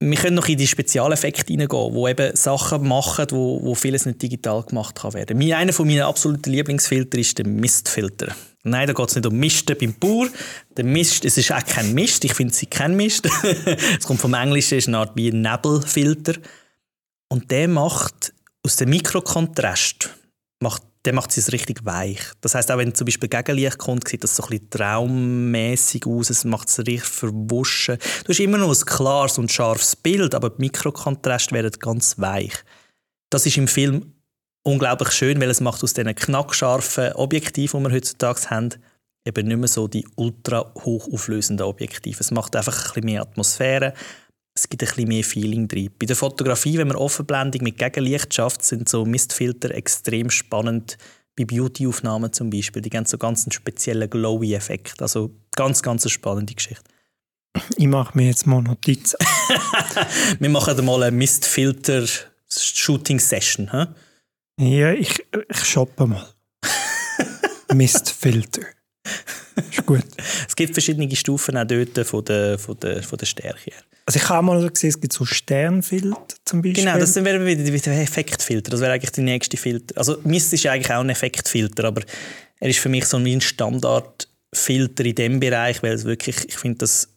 Wir 0.01 0.17
können 0.17 0.35
noch 0.35 0.47
in 0.47 0.57
die 0.57 0.67
Spezialeffekte 0.67 1.53
reingehen, 1.53 1.69
wo 1.69 2.07
eben 2.07 2.35
Sachen 2.35 2.87
machen, 2.87 3.27
wo, 3.31 3.61
wo 3.63 3.75
vieles 3.75 4.05
nicht 4.05 4.21
digital 4.21 4.63
gemacht 4.63 4.95
kann 4.95 5.13
werden. 5.13 5.41
Einer 5.53 5.71
von 5.71 5.87
meinen 5.87 6.01
absoluten 6.01 6.51
Lieblingsfilter 6.51 7.17
ist 7.17 7.37
der 7.37 7.47
Mistfilter. 7.47 8.35
Nein, 8.63 8.87
da 8.87 8.93
geht 8.93 9.09
es 9.09 9.15
nicht 9.15 9.25
um 9.25 9.37
Misten 9.37 9.77
beim 9.77 9.93
Bauer. 9.93 10.27
Der 10.75 10.83
Mist, 10.83 11.23
es 11.23 11.37
ist 11.37 11.51
auch 11.51 11.63
kein 11.63 11.93
Mist, 11.93 12.25
ich 12.25 12.33
finde 12.33 12.53
es 12.53 12.69
kein 12.69 12.95
Mist. 12.95 13.27
es 13.99 14.05
kommt 14.05 14.19
vom 14.19 14.33
Englischen, 14.33 14.77
ist 14.77 14.87
eine 14.87 14.97
Art 14.97 15.15
wie 15.15 15.29
ein 15.29 15.41
Nebelfilter. 15.41 16.33
Und 17.29 17.51
der 17.51 17.67
macht 17.67 18.33
aus 18.63 18.75
dem 18.75 18.89
Mikrokontrast 18.89 20.09
macht 20.61 20.83
der 21.05 21.13
macht 21.13 21.35
es 21.37 21.51
richtig 21.53 21.85
weich. 21.85 22.19
Das 22.41 22.55
heißt 22.55 22.71
auch 22.71 22.77
wenn 22.77 22.93
zum 22.93 23.05
Beispiel 23.05 23.29
Gegenlicht 23.29 23.77
kommt, 23.77 24.07
sieht 24.07 24.23
das 24.23 24.35
so 24.35 24.43
ein 24.43 24.49
bisschen 24.49 24.69
traummäßig 24.69 26.05
aus. 26.05 26.29
Es 26.29 26.43
macht 26.43 26.67
es 26.67 26.79
richtig 26.79 27.05
verwuschen. 27.05 27.97
Du 28.25 28.29
hast 28.29 28.39
immer 28.39 28.57
noch 28.57 28.77
ein 28.77 28.85
klares 28.85 29.37
und 29.37 29.51
scharfes 29.51 29.95
Bild, 29.95 30.35
aber 30.35 30.49
die 30.49 30.61
Mikrokontraste 30.63 31.53
werden 31.53 31.71
ganz 31.79 32.19
weich. 32.19 32.53
Das 33.29 33.45
ist 33.45 33.57
im 33.57 33.69
Film 33.69 34.13
unglaublich 34.63 35.11
schön, 35.11 35.39
weil 35.41 35.49
es 35.49 35.61
macht 35.61 35.83
aus 35.83 35.93
diesen 35.93 36.13
knackscharfen 36.13 37.13
Objektiven, 37.13 37.83
die 37.83 37.89
wir 37.89 37.95
heutzutage 37.95 38.49
haben, 38.49 38.69
eben 39.25 39.47
nicht 39.47 39.57
mehr 39.57 39.67
so 39.67 39.87
die 39.87 40.07
ultra 40.15 40.71
hochauflösenden 40.75 41.65
Objektive. 41.65 42.19
Es 42.19 42.31
macht 42.31 42.55
einfach 42.55 42.77
ein 42.77 42.83
bisschen 42.83 43.05
mehr 43.05 43.21
Atmosphäre. 43.21 43.93
Es 44.55 44.67
gibt 44.67 44.83
ein 44.83 44.89
bisschen 44.89 45.07
mehr 45.07 45.23
Feeling 45.23 45.67
drin. 45.67 45.89
Bei 45.97 46.05
der 46.05 46.15
Fotografie, 46.15 46.77
wenn 46.77 46.87
man 46.87 46.97
Offenblendung 46.97 47.63
mit 47.63 47.77
Gegenlicht 47.77 48.33
schafft, 48.33 48.63
sind 48.63 48.89
so 48.89 49.05
Mistfilter 49.05 49.71
extrem 49.71 50.29
spannend. 50.29 50.97
Bei 51.37 51.45
Beautyaufnahmen 51.45 52.33
zum 52.33 52.49
Beispiel. 52.49 52.81
Die 52.81 52.89
haben 52.97 53.05
so 53.05 53.17
ganz 53.17 53.45
einen 53.45 53.53
speziellen 53.53 54.09
Glowy-Effekt. 54.09 55.01
Also 55.01 55.31
ganz, 55.55 55.81
ganz 55.81 56.03
eine 56.03 56.09
spannende 56.09 56.53
Geschichte. 56.53 56.83
Ich 57.77 57.87
mache 57.87 58.17
mir 58.17 58.27
jetzt 58.27 58.45
mal 58.45 58.61
Notizen. 58.61 59.17
Wir 60.39 60.49
machen 60.49 60.85
mal 60.85 61.03
eine 61.03 61.15
Mistfilter-Shooting-Session. 61.15 63.69
Ja, 64.59 64.91
ich, 64.91 65.25
ich 65.49 65.63
shoppe 65.63 66.05
mal. 66.05 66.27
Mistfilter. 67.73 68.63
Ist 69.71 69.85
gut. 69.85 70.03
Es 70.47 70.55
gibt 70.55 70.73
verschiedene 70.73 71.13
Stufen 71.15 71.55
auch 71.55 71.65
dort 71.65 72.05
von 72.05 72.25
der, 72.25 72.59
von 72.59 72.77
der, 72.77 73.01
von 73.01 73.17
der 73.17 73.25
Stärke 73.25 73.71
her. 73.71 73.81
Also 74.05 74.19
ich 74.19 74.27
habe 74.27 74.45
mal 74.45 74.69
gesehen, 74.69 74.89
es 74.89 74.99
gibt 74.99 75.13
so 75.13 75.23
Sternfilter 75.23 76.35
zum 76.43 76.61
Beispiel. 76.61 76.83
Genau, 76.83 76.99
das 76.99 77.15
wäre 77.15 77.45
wieder, 77.45 77.65
wieder 77.71 77.91
Effektfilter. 77.93 78.71
Das 78.71 78.81
wäre 78.81 78.91
eigentlich 78.91 79.11
der 79.11 79.23
nächste 79.23 79.55
Filter. 79.55 79.97
Also 79.97 80.17
Mist 80.23 80.51
ist 80.51 80.65
eigentlich 80.65 80.91
auch 80.91 81.01
ein 81.01 81.09
Effektfilter, 81.09 81.85
aber 81.85 82.01
er 82.59 82.69
ist 82.69 82.79
für 82.79 82.89
mich 82.89 83.05
so 83.05 83.15
ein 83.15 83.41
Standardfilter 83.41 85.05
in 85.05 85.15
dem 85.15 85.39
Bereich, 85.39 85.81
weil 85.83 85.93
es 85.93 86.03
wirklich, 86.03 86.37
ich 86.47 86.57
finde 86.57 86.79
das 86.79 87.07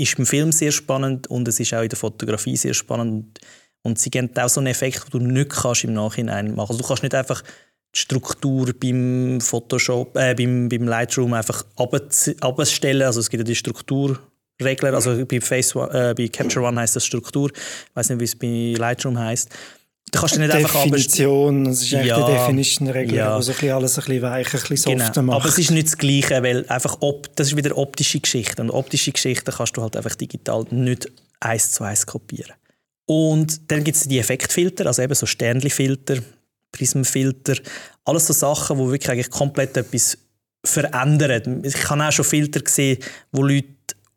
ist 0.00 0.16
im 0.16 0.26
Film 0.26 0.52
sehr 0.52 0.70
spannend 0.70 1.26
und 1.26 1.48
es 1.48 1.58
ist 1.58 1.74
auch 1.74 1.82
in 1.82 1.88
der 1.88 1.98
Fotografie 1.98 2.56
sehr 2.56 2.74
spannend. 2.74 3.40
Und 3.82 3.98
sie 3.98 4.10
geben 4.10 4.30
auch 4.36 4.48
so 4.48 4.60
einen 4.60 4.68
Effekt, 4.68 5.12
den 5.12 5.20
du 5.20 5.26
nicht 5.26 5.50
kannst 5.50 5.84
im 5.84 5.94
Nachhinein 5.94 6.54
machen 6.54 6.70
Also 6.70 6.82
du 6.82 6.86
kannst 6.86 7.02
nicht 7.02 7.14
einfach 7.14 7.42
die 7.42 7.98
Struktur 7.98 8.72
beim 8.78 9.40
Photoshop, 9.40 10.16
äh, 10.16 10.34
beim, 10.34 10.68
beim 10.68 10.86
Lightroom 10.86 11.32
einfach 11.32 11.64
abstellen. 11.76 13.02
Also 13.02 13.20
es 13.20 13.30
gibt 13.30 13.40
ja 13.40 13.44
die 13.44 13.54
Strukturregler. 13.54 14.94
Also 14.94 15.24
bei, 15.24 15.40
Face, 15.40 15.74
äh, 15.74 16.14
bei 16.16 16.28
Capture 16.28 16.66
One 16.66 16.80
heißt 16.80 16.96
das 16.96 17.06
Struktur. 17.06 17.50
Ich 17.50 17.96
weiß 17.96 18.10
nicht, 18.10 18.20
wie 18.20 18.24
es 18.24 18.36
bei 18.36 18.78
Lightroom 18.78 19.18
heißt. 19.18 19.48
Du 20.12 20.20
kannst 20.20 20.38
nicht 20.38 20.50
einfach 20.50 20.84
Definition, 20.84 21.64
das 21.64 21.82
ist 21.82 21.94
eigentlich 21.94 22.06
ja, 22.06 22.26
die 22.26 22.32
Definition-Regel, 22.32 23.16
ja. 23.18 23.36
wo 23.36 23.42
so 23.42 23.52
ein 23.52 23.70
alles 23.70 23.98
ein 23.98 24.04
bisschen 24.04 24.22
weicher, 24.22 24.58
ein 24.58 24.60
bisschen 24.68 24.98
softer 24.98 25.20
genau. 25.20 25.32
macht. 25.32 25.40
Aber 25.40 25.48
es 25.48 25.58
ist 25.58 25.70
nicht 25.70 25.88
das 25.88 25.98
Gleiche, 25.98 26.42
weil 26.42 26.64
einfach 26.68 26.96
ob, 27.00 27.34
das 27.36 27.48
ist 27.48 27.56
wieder 27.56 27.76
optische 27.76 28.20
Geschichte. 28.20 28.62
Und 28.62 28.70
optische 28.70 29.12
Geschichten 29.12 29.50
kannst 29.54 29.76
du 29.76 29.82
halt 29.82 29.96
einfach 29.96 30.14
digital 30.14 30.64
nicht 30.70 31.10
eins 31.40 31.72
zu 31.72 31.84
eins 31.84 32.06
kopieren. 32.06 32.54
Und 33.10 33.70
dann 33.70 33.84
gibt 33.84 33.96
es 33.96 34.02
die 34.02 34.18
Effektfilter, 34.18 34.84
also 34.84 35.00
eben 35.00 35.14
so 35.14 35.24
Sternli-Filter, 35.24 36.18
Prismenfilter, 36.72 37.56
alles 38.04 38.26
so 38.26 38.34
Sachen, 38.34 38.76
die 38.76 38.90
wirklich 38.90 39.10
eigentlich 39.10 39.30
komplett 39.30 39.78
etwas 39.78 40.18
verändern. 40.62 41.62
Ich 41.64 41.88
habe 41.88 42.06
auch 42.06 42.12
schon 42.12 42.26
Filter 42.26 42.60
gesehen, 42.60 42.98
wo 43.32 43.42
Leute 43.42 43.68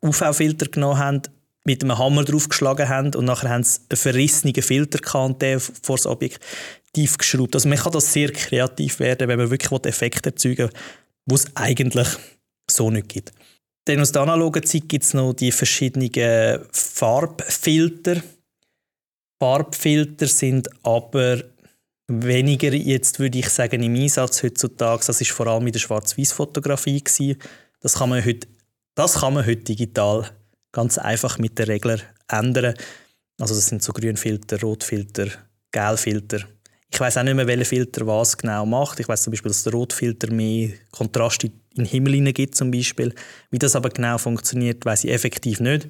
UV-Filter 0.03 0.65
genommen 0.65 0.98
haben, 0.98 1.21
mit 1.63 1.83
einem 1.83 1.98
Hammer 1.98 2.25
draufgeschlagen 2.25 2.89
haben 2.89 3.15
und 3.15 3.24
nachher 3.24 3.50
haben 3.50 3.63
sie 3.63 3.79
einen 3.89 3.98
verrissenen 3.98 4.62
Filter 4.62 5.00
gehabt, 5.00 5.45
vor 5.83 5.95
das 5.95 6.05
Objektiv 6.05 7.17
geschraubt. 7.17 7.55
Also 7.55 7.69
man 7.69 7.77
kann 7.77 7.93
das 7.93 8.12
sehr 8.12 8.33
kreativ 8.33 9.00
werden, 9.00 9.29
wenn 9.29 9.38
man 9.39 9.51
wirklich 9.51 9.71
Effekte 9.86 10.31
erzeugen 10.31 10.67
will, 10.67 10.79
die 11.27 11.36
es 11.36 11.45
eigentlich 11.55 12.07
so 12.69 12.91
nicht 12.91 13.07
gibt. 13.07 13.31
Dann 13.86 14.01
aus 14.01 14.12
der 14.12 14.24
analogen 14.24 14.63
Zeit 14.63 14.89
gibt 14.89 15.05
es 15.05 15.13
noch 15.13 15.31
die 15.31 15.53
verschiedenen 15.53 16.65
Farbfilter. 16.71 18.21
Farbfilter 19.41 20.27
sind 20.27 20.69
aber 20.83 21.43
weniger 22.07 22.71
jetzt, 22.75 23.17
würde 23.17 23.39
ich 23.39 23.50
sagen, 23.50 23.81
im 23.81 23.95
Einsatz 23.95 24.43
heutzutage. 24.43 25.01
Das 25.07 25.19
ist 25.19 25.31
vor 25.31 25.48
allem 25.48 25.65
in 25.65 25.74
der 25.74 25.79
Schwarz-Weiß-Fotografie. 25.79 27.38
Das 27.79 27.95
kann 27.95 28.10
man 28.10 28.24
heute, 28.24 28.48
das 28.93 29.15
kann 29.15 29.33
man 29.33 29.43
heute 29.43 29.63
digital 29.63 30.29
ganz 30.71 31.00
einfach 31.00 31.39
mit 31.39 31.57
den 31.57 31.65
Reglern 31.65 32.03
ändern. 32.27 32.75
Also 33.39 33.55
das 33.55 33.65
sind 33.65 33.81
so 33.81 33.93
Grünfilter, 33.93 34.62
Rotfilter, 34.62 35.29
Gelfilter. 35.71 36.41
Ich 36.93 37.00
weiß 37.00 37.17
auch 37.17 37.24
nicht 37.24 37.33
mehr, 37.33 37.48
welcher 37.48 37.65
Filter 37.65 38.05
was 38.05 38.38
genau 38.38 38.67
macht. 38.67 39.00
Ich 39.00 39.07
weiß 39.07 39.24
zum 39.24 39.31
Beispiel, 39.31 39.50
dass 39.50 39.63
der 39.63 39.74
Rotfilter 39.74 40.31
mehr 40.31 40.69
Kontrast 40.91 41.45
in 41.45 41.51
den 41.75 41.86
Himmel 41.86 42.31
gibt 42.31 42.53
zum 42.53 42.69
Beispiel. 42.69 43.15
Wie 43.50 43.57
das 43.57 43.75
aber 43.75 43.89
genau 43.89 44.19
funktioniert, 44.19 44.86
weiß 44.86 45.05
ich 45.05 45.12
effektiv 45.12 45.62
nicht. 45.62 45.89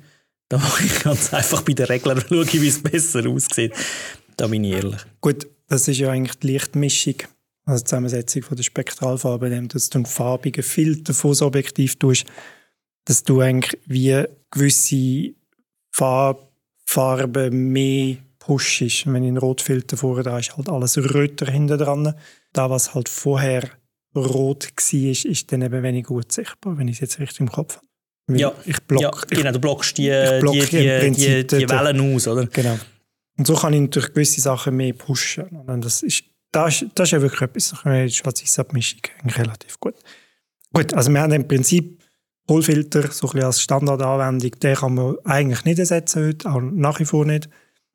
Da 0.52 0.58
mache 0.58 0.84
ich 0.84 1.00
ganz 1.00 1.34
einfach 1.34 1.62
bei 1.62 1.72
den 1.72 1.86
Reglern 1.86 2.22
schauen, 2.28 2.46
wie 2.52 2.68
es 2.68 2.84
besser 2.84 3.26
aussieht. 3.26 3.74
Da 4.36 4.48
bin 4.48 4.66
ich 4.66 4.74
ehrlich. 4.74 5.00
Gut, 5.22 5.48
das 5.70 5.88
ist 5.88 6.00
ja 6.00 6.10
eigentlich 6.10 6.40
die 6.40 6.48
Lichtmischung, 6.48 7.16
also 7.64 7.82
die 7.82 7.88
Zusammensetzung 7.88 8.44
von 8.44 8.58
der 8.58 8.64
Spektralfarbe, 8.64 9.50
dass 9.70 9.90
du 9.90 10.00
einen 10.00 10.06
farbigen 10.06 10.62
Filter 10.62 11.14
vor 11.14 11.32
das 11.32 11.42
Objektiv 11.42 11.96
tust, 11.96 12.26
dass 13.06 13.24
du 13.24 13.40
eigentlich 13.40 13.80
wie 13.86 14.26
gewisse 14.50 15.36
Farb, 15.90 16.52
Farben 16.84 17.72
mehr 17.72 18.18
pushst. 18.40 19.06
Wenn 19.06 19.24
ich 19.24 19.30
einen 19.30 19.38
Rotfilter 19.38 19.96
vorher 19.96 20.26
da 20.26 20.38
ist 20.38 20.58
halt 20.58 20.68
alles 20.68 20.98
röter 20.98 21.50
hinter 21.50 21.78
dran. 21.78 22.14
Da, 22.52 22.70
was 22.70 22.94
halt 22.94 23.08
vorher 23.08 23.70
rot 24.14 24.68
war, 24.76 25.32
ist 25.32 25.52
dann 25.54 25.62
eben 25.62 25.82
weniger 25.82 26.10
gut 26.10 26.34
sichtbar, 26.34 26.78
wenn 26.78 26.90
ich 26.90 26.96
es 26.96 27.00
jetzt 27.00 27.20
richtig 27.20 27.40
im 27.40 27.52
Kopf 27.52 27.78
habe. 27.78 27.91
Ja, 28.40 28.54
ich 28.66 28.80
block, 28.82 29.02
ja, 29.02 29.12
genau, 29.30 29.52
du 29.52 29.60
blockst 29.60 29.98
die, 29.98 30.10
block 30.40 30.54
die, 30.54 31.12
die, 31.12 31.48
die, 31.48 31.70
Wellen 31.70 32.16
aus, 32.16 32.28
oder? 32.28 32.46
Genau. 32.46 32.78
Und 33.38 33.48
so 33.48 33.56
kann 33.56 33.74
ich 33.74 33.82
natürlich 33.82 34.14
gewisse 34.14 34.42
Sachen 34.42 34.76
mehr 34.76 34.94
pushen. 34.94 35.46
Und 35.46 35.84
das 35.84 36.04
ist, 36.04 36.24
das, 36.52 36.86
das 36.96 37.08
ist 37.08 37.12
ja 37.12 37.22
wirklich 37.22 37.42
etwas, 37.42 37.74
die 37.84 38.12
Schwarz-Weiß-Abmischung 38.12 39.00
relativ 39.26 39.80
gut. 39.80 39.96
Gut, 40.74 40.94
also 40.94 41.12
wir 41.12 41.22
haben 41.22 41.32
im 41.34 41.48
Prinzip 41.48 42.02
Polfilter, 42.48 43.12
so 43.12 43.30
ein 43.32 43.44
als 43.44 43.62
Standardanwendung, 43.62 44.52
den 44.60 44.76
kann 44.76 44.94
man 44.94 45.16
eigentlich 45.24 45.64
nicht 45.66 45.80
ersetzen 45.80 46.28
heute, 46.28 46.50
auch 46.50 46.62
nach 46.62 47.00
wie 47.00 47.06
vor 47.06 47.26
nicht. 47.26 47.50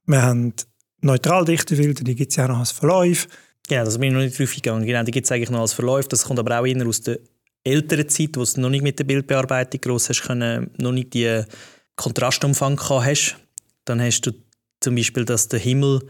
Wir 0.06 0.22
haben 0.22 0.54
Neutraldichtefilter, 1.00 2.04
die 2.04 2.14
gibt 2.14 2.30
es 2.30 2.36
ja 2.36 2.48
noch 2.48 2.60
als 2.60 2.72
Verlauf. 2.72 3.28
Ja, 3.68 3.84
das 3.84 3.98
bin 3.98 4.08
ich 4.08 4.14
noch 4.14 4.20
nicht 4.20 4.38
drauf 4.38 4.54
gegangen. 4.54 4.86
Genau, 4.86 5.02
die 5.02 5.10
gibt 5.10 5.26
es 5.26 5.32
eigentlich 5.32 5.50
noch 5.50 5.60
als 5.60 5.72
Verlauf. 5.72 6.08
Das 6.08 6.24
kommt 6.24 6.38
aber 6.38 6.60
auch 6.60 6.66
eher 6.66 6.86
aus 6.86 7.00
der 7.00 7.18
älteren 7.66 8.08
Zeit, 8.08 8.36
wo 8.36 8.44
du 8.44 8.60
noch 8.60 8.70
nicht 8.70 8.82
mit 8.82 8.98
der 8.98 9.04
Bildbearbeitung 9.04 9.80
groß 9.80 10.08
hast 10.08 10.22
können, 10.22 10.70
noch 10.78 10.92
nicht 10.92 11.14
die 11.14 11.42
Kontrastumfang 11.96 12.80
hast. 12.80 13.36
Dann 13.84 14.00
hast 14.00 14.22
du 14.22 14.32
zum 14.80 14.94
Beispiel, 14.94 15.24
dass 15.24 15.48
der 15.48 15.60
Himmel 15.60 16.00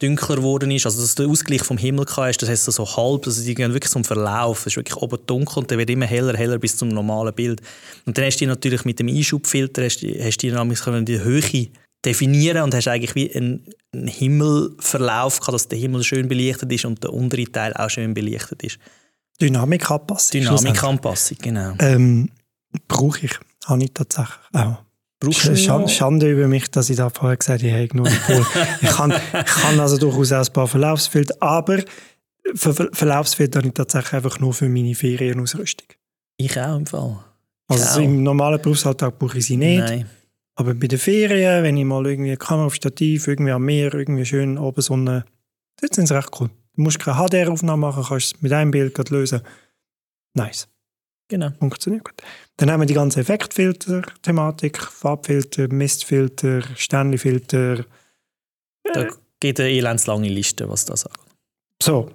dunkler 0.00 0.36
geworden 0.36 0.70
ist, 0.70 0.86
also 0.86 1.00
dass 1.00 1.14
du 1.14 1.24
den 1.24 1.32
Ausgleich 1.32 1.62
vom 1.62 1.76
Himmel 1.76 2.06
hast, 2.08 2.38
das 2.38 2.48
heißt 2.48 2.64
so, 2.64 2.86
halb, 2.86 3.26
also 3.26 3.44
die 3.44 3.54
gehen 3.54 3.72
wirklich 3.72 3.90
zum 3.90 4.04
Verlauf, 4.04 4.60
es 4.60 4.66
ist 4.68 4.76
wirklich 4.76 4.96
oben 4.96 5.18
dunkel 5.26 5.58
und 5.58 5.70
dann 5.70 5.78
wird 5.78 5.90
immer 5.90 6.06
heller, 6.06 6.36
heller 6.36 6.58
bis 6.58 6.76
zum 6.76 6.88
normalen 6.88 7.34
Bild. 7.34 7.60
Und 8.06 8.16
dann 8.16 8.24
hast 8.24 8.40
du 8.40 8.46
natürlich 8.46 8.84
mit 8.84 9.00
dem 9.00 9.08
Einschubfilter, 9.08 9.84
hast, 9.84 10.02
hast 10.02 10.42
du 10.42 10.46
nämlich 10.46 10.80
die 11.04 11.20
Höhe 11.20 11.68
definieren 12.04 12.62
und 12.62 12.74
hast 12.74 12.86
eigentlich 12.86 13.14
wie 13.16 13.34
einen, 13.34 13.66
einen 13.92 14.06
Himmelverlauf 14.06 15.40
gehabt, 15.40 15.54
dass 15.54 15.68
der 15.68 15.78
Himmel 15.78 16.04
schön 16.04 16.28
belichtet 16.28 16.72
ist 16.72 16.84
und 16.84 17.02
der 17.02 17.12
untere 17.12 17.50
Teil 17.50 17.74
auch 17.74 17.90
schön 17.90 18.14
belichtet 18.14 18.62
ist. 18.62 18.78
Dynamikanpassung. 19.40 20.40
Dynamikanpassung, 20.40 21.38
genau. 21.40 21.74
Ähm, 21.78 22.30
Brauche 22.86 23.26
ich, 23.26 23.38
habe 23.66 23.82
ich 23.82 23.92
tatsächlich 23.92 24.36
auch. 24.52 24.82
Brauchst 25.20 25.58
Schande, 25.58 25.88
Schande 25.88 26.30
über 26.30 26.46
mich, 26.46 26.70
dass 26.70 26.90
ich 26.90 26.96
da 26.96 27.10
vorher 27.10 27.36
gesagt 27.36 27.62
habe, 27.62 27.70
ich 27.70 27.90
habe 27.90 27.96
nur 27.96 28.06
Pol. 28.26 28.46
ich, 28.80 28.88
kann, 28.88 29.10
ich 29.12 29.44
kann 29.62 29.80
also 29.80 29.96
durchaus 29.96 30.32
auch 30.32 30.46
ein 30.46 30.52
paar 30.52 30.68
Verlaufsfilter, 30.68 31.34
aber 31.40 31.82
für 32.54 32.72
Verlaufsfilter 32.92 33.58
habe 33.58 33.68
ich 33.68 33.74
tatsächlich 33.74 34.12
einfach 34.12 34.38
nur 34.38 34.54
für 34.54 34.68
meine 34.68 34.94
Ferienausrüstung. 34.94 35.88
Ich 36.36 36.58
auch 36.60 36.76
im 36.76 36.86
Fall. 36.86 37.18
Ich 37.70 37.76
also 37.76 38.00
auch. 38.00 38.04
im 38.04 38.22
normalen 38.22 38.62
Berufsalltag 38.62 39.18
brauche 39.18 39.38
ich 39.38 39.46
sie 39.46 39.56
nicht. 39.56 39.80
Nein. 39.80 40.08
Aber 40.54 40.74
bei 40.74 40.86
den 40.86 40.98
Ferien, 40.98 41.62
wenn 41.62 41.76
ich 41.76 41.84
mal 41.84 42.06
irgendwie 42.06 42.30
eine 42.30 42.36
Kamera 42.36 42.66
auf 42.66 42.74
Stativ, 42.74 43.26
irgendwie 43.26 43.52
am 43.52 43.64
Meer, 43.64 43.94
irgendwie 43.94 44.24
schön 44.24 44.56
oben 44.58 44.82
Sonne, 44.82 45.24
das 45.80 45.90
sind 45.94 46.06
sie 46.06 46.14
recht 46.14 46.30
cool. 46.40 46.50
Du 46.78 46.82
musst 46.82 47.00
keine 47.00 47.16
HDR-Aufnahme 47.16 47.88
machen, 47.88 48.04
kannst 48.04 48.36
es 48.36 48.40
mit 48.40 48.52
einem 48.52 48.70
Bild 48.70 48.96
lösen. 49.10 49.40
Nice. 50.34 50.68
Genau. 51.26 51.50
Funktioniert 51.58 52.04
gut. 52.04 52.14
Dann 52.56 52.70
haben 52.70 52.78
wir 52.78 52.86
die 52.86 52.94
ganze 52.94 53.18
Effektfilter-Thematik, 53.18 54.78
Farbfilter, 54.78 55.66
Mistfilter, 55.72 56.62
Sternfilter. 56.76 57.84
Da 58.84 59.08
geht 59.40 59.58
eine 59.58 59.70
elendslange 59.70 60.28
Liste, 60.28 60.68
was 60.68 60.84
das 60.84 61.00
sagt. 61.00 61.18
So. 61.82 62.12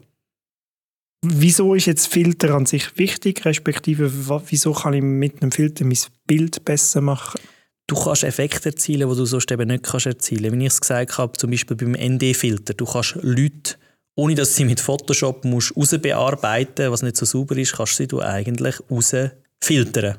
Wieso 1.25 1.75
ist 1.75 1.87
jetzt 1.87 2.07
Filter 2.07 2.55
an 2.55 2.65
sich 2.65 2.97
wichtig, 2.97 3.43
respektive 3.43 4.09
wieso 4.47 4.71
kann 4.71 4.93
ich 4.93 5.01
mit 5.01 5.41
einem 5.41 5.51
Filter 5.51 5.83
mein 5.83 5.97
Bild 6.25 6.63
besser 6.63 7.01
machen? 7.01 7.41
Du 7.87 8.01
kannst 8.01 8.23
Effekte 8.23 8.69
erzielen, 8.69 9.09
die 9.09 9.15
du 9.17 9.25
sonst 9.25 9.51
eben 9.51 9.67
nicht 9.67 9.83
kannst 9.83 10.05
erzielen 10.05 10.51
kannst. 10.51 10.57
Wie 10.57 10.65
ich 10.65 10.71
es 10.71 10.79
gesagt 10.79 11.17
habe, 11.17 11.37
zum 11.37 11.51
Beispiel 11.51 11.75
beim 11.75 11.91
ND-Filter. 11.91 12.73
Du 12.75 12.85
kannst 12.85 13.17
Leute 13.21 13.75
ohne 14.15 14.35
dass 14.35 14.55
sie 14.55 14.65
mit 14.65 14.79
Photoshop 14.79 15.43
musst 15.45 15.75
rausbearbeiten 15.75 16.91
was 16.91 17.01
nicht 17.01 17.17
so 17.17 17.25
sauber 17.25 17.57
ist, 17.57 17.73
kannst 17.73 17.99
du 17.99 18.17
sie 18.17 18.25
eigentlich 18.25 18.75
rausfiltern. 18.89 20.17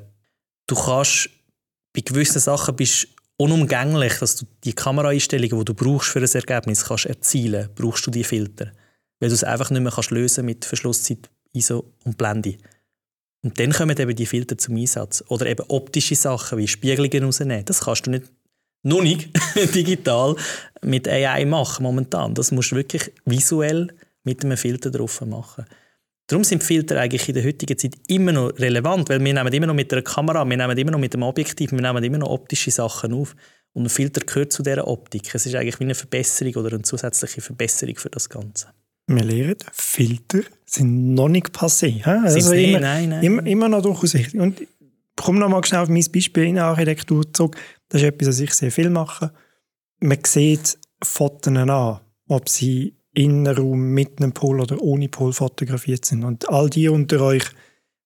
Du 0.67 0.75
kannst 0.75 1.29
bei 1.93 2.01
gewissen 2.01 2.39
Sachen 2.39 2.75
bist 2.75 3.07
unumgänglich, 3.37 4.19
dass 4.19 4.35
du 4.35 4.45
die 4.63 4.73
Kameraeinstellungen, 4.73 5.59
die 5.59 5.65
du 5.65 5.73
brauchst 5.73 6.09
für 6.09 6.19
ein 6.19 6.25
Ergebnis, 6.31 6.85
kannst 6.85 7.05
erzielen, 7.05 7.69
brauchst 7.75 8.05
du 8.05 8.11
die 8.11 8.23
Filter, 8.23 8.71
weil 9.19 9.29
du 9.29 9.35
es 9.35 9.43
einfach 9.43 9.69
nicht 9.69 9.81
mehr 9.81 9.91
kannst 9.91 10.11
lösen 10.11 10.45
mit 10.45 10.65
Verschlusszeit, 10.65 11.29
ISO 11.53 11.93
und 12.03 12.17
Blende. 12.17 12.57
Und 13.43 13.59
dann 13.59 13.71
kommen 13.71 13.95
eben 13.97 14.15
die 14.15 14.25
Filter 14.25 14.57
zum 14.57 14.75
Einsatz. 14.75 15.23
Oder 15.27 15.45
eben 15.45 15.63
optische 15.67 16.15
Sachen 16.15 16.57
wie 16.57 16.67
Spiegelungen 16.67 17.25
rausnehmen. 17.25 17.63
Das 17.63 17.81
kannst 17.81 18.07
du 18.07 18.11
nicht 18.11 18.25
noch 18.85 19.01
nicht 19.01 19.29
digital 19.75 20.35
mit 20.81 21.07
AI 21.07 21.45
machen 21.45 21.83
momentan. 21.83 22.33
Das 22.33 22.51
musst 22.51 22.71
du 22.71 22.75
wirklich 22.75 23.11
visuell 23.25 23.87
mit 24.23 24.43
einem 24.43 24.57
Filter 24.57 24.91
drauf 24.91 25.21
machen. 25.21 25.65
Darum 26.27 26.43
sind 26.43 26.63
Filter 26.63 26.99
eigentlich 26.99 27.27
in 27.27 27.35
der 27.35 27.45
heutigen 27.45 27.77
Zeit 27.77 27.95
immer 28.07 28.31
noch 28.31 28.49
relevant, 28.57 29.09
weil 29.09 29.23
wir 29.23 29.33
nehmen 29.33 29.53
immer 29.53 29.67
noch 29.67 29.75
mit 29.75 29.93
einer 29.93 30.01
Kamera, 30.01 30.43
wir 30.43 30.57
nehmen 30.57 30.77
immer 30.77 30.91
noch 30.91 30.99
mit 30.99 31.13
dem 31.13 31.21
Objektiv, 31.21 31.71
wir 31.71 31.81
nehmen 31.81 32.03
immer 32.03 32.17
noch 32.17 32.29
optische 32.29 32.71
Sachen 32.71 33.13
auf. 33.13 33.35
Und 33.73 33.83
ein 33.83 33.89
Filter 33.89 34.21
gehört 34.21 34.53
zu 34.53 34.63
dieser 34.63 34.87
Optik. 34.87 35.35
Es 35.35 35.45
ist 35.45 35.53
eigentlich 35.53 35.79
wie 35.79 35.83
eine 35.83 35.95
Verbesserung 35.95 36.55
oder 36.55 36.73
eine 36.73 36.83
zusätzliche 36.83 37.41
Verbesserung 37.41 37.95
für 37.97 38.09
das 38.09 38.29
Ganze. 38.29 38.67
Wir 39.07 39.23
lernen, 39.23 39.57
Filter 39.71 40.41
sind 40.65 41.13
noch 41.13 41.29
nicht 41.29 41.49
passé. 41.49 42.03
Also? 42.03 42.53
Immer, 42.53 42.79
nein, 42.79 43.09
nein. 43.09 43.23
Immer, 43.23 43.45
immer 43.45 43.69
noch 43.69 43.83
durchaus 43.83 44.15
wichtig. 44.15 44.39
Und 44.39 44.61
komme 45.15 45.39
noch 45.39 45.49
mal 45.49 45.63
schnell 45.65 45.81
auf 45.81 45.89
mein 45.89 46.05
Beispiel 46.11 46.43
in 46.43 46.59
Architektur 46.59 47.31
zurück. 47.33 47.57
Das 47.89 48.01
ist 48.01 48.07
etwas, 48.07 48.27
was 48.29 48.39
ich 48.39 48.53
sehr 48.53 48.71
viel 48.71 48.89
mache. 48.89 49.31
Man 49.99 50.19
sieht 50.25 50.77
Fotos 51.03 51.55
an, 51.55 51.99
ob 52.27 52.49
sie 52.49 52.95
Innenraum 53.13 53.93
mit 53.93 54.19
einem 54.21 54.33
Pol 54.33 54.59
oder 54.59 54.81
ohne 54.81 55.07
Pol 55.09 55.33
fotografiert 55.33 56.05
sind. 56.05 56.23
Und 56.23 56.49
all 56.49 56.69
die 56.69 56.89
unter 56.89 57.21
euch, 57.21 57.45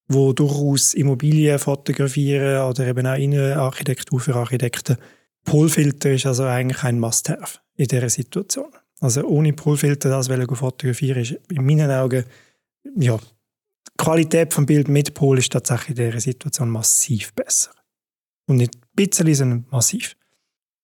wo 0.08 0.34
durchaus 0.34 0.94
Immobilien 0.94 1.60
fotografieren 1.60 2.64
oder 2.64 2.88
eben 2.88 3.08
auch 3.08 3.16
Innenarchitektur 3.18 4.20
für 4.20 4.36
Architekten. 4.36 4.98
Polfilter 5.46 6.12
ist 6.12 6.26
also 6.26 6.44
eigentlich 6.44 6.84
ein 6.84 7.00
Must-Have 7.00 7.60
in 7.76 7.88
dieser 7.88 8.10
Situation. 8.10 8.72
Also 9.00 9.24
ohne 9.24 9.54
Polfilter 9.54 10.10
das 10.10 10.28
fotografieren 10.28 11.22
ist 11.22 11.40
in 11.50 11.66
meinen 11.66 11.90
Augen, 11.90 12.26
ja, 12.96 13.18
die 14.00 14.04
Qualität 14.04 14.54
vom 14.54 14.66
Bild 14.66 14.88
mit 14.88 15.14
Pol 15.14 15.38
ist 15.38 15.52
tatsächlich 15.52 15.98
in 15.98 16.06
dieser 16.06 16.20
Situation 16.20 16.70
massiv 16.70 17.34
besser. 17.34 17.72
Und 18.48 18.58
nicht 18.58 18.76
ein 18.76 18.82
bisschen, 18.96 19.34
sondern 19.34 19.66
massiv. 19.70 20.16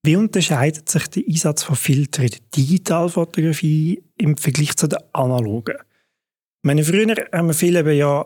Wie 0.04 0.16
unterscheidet 0.16 0.88
sich 0.88 1.08
der 1.08 1.24
Einsatz 1.28 1.64
von 1.64 1.76
Filtern 1.76 2.26
in 2.26 2.32
der 2.32 2.40
Digitalfotografie 2.56 4.04
im 4.18 4.38
Vergleich 4.38 4.76
zu 4.76 4.88
der 4.88 5.04
analogen? 5.14 5.78
Ich 5.78 6.68
meine, 6.68 6.84
früher 6.84 7.16
haben 7.34 7.48
wir 7.48 7.54
viele 7.54 7.80
eben 7.80 7.98
ja 7.98 8.26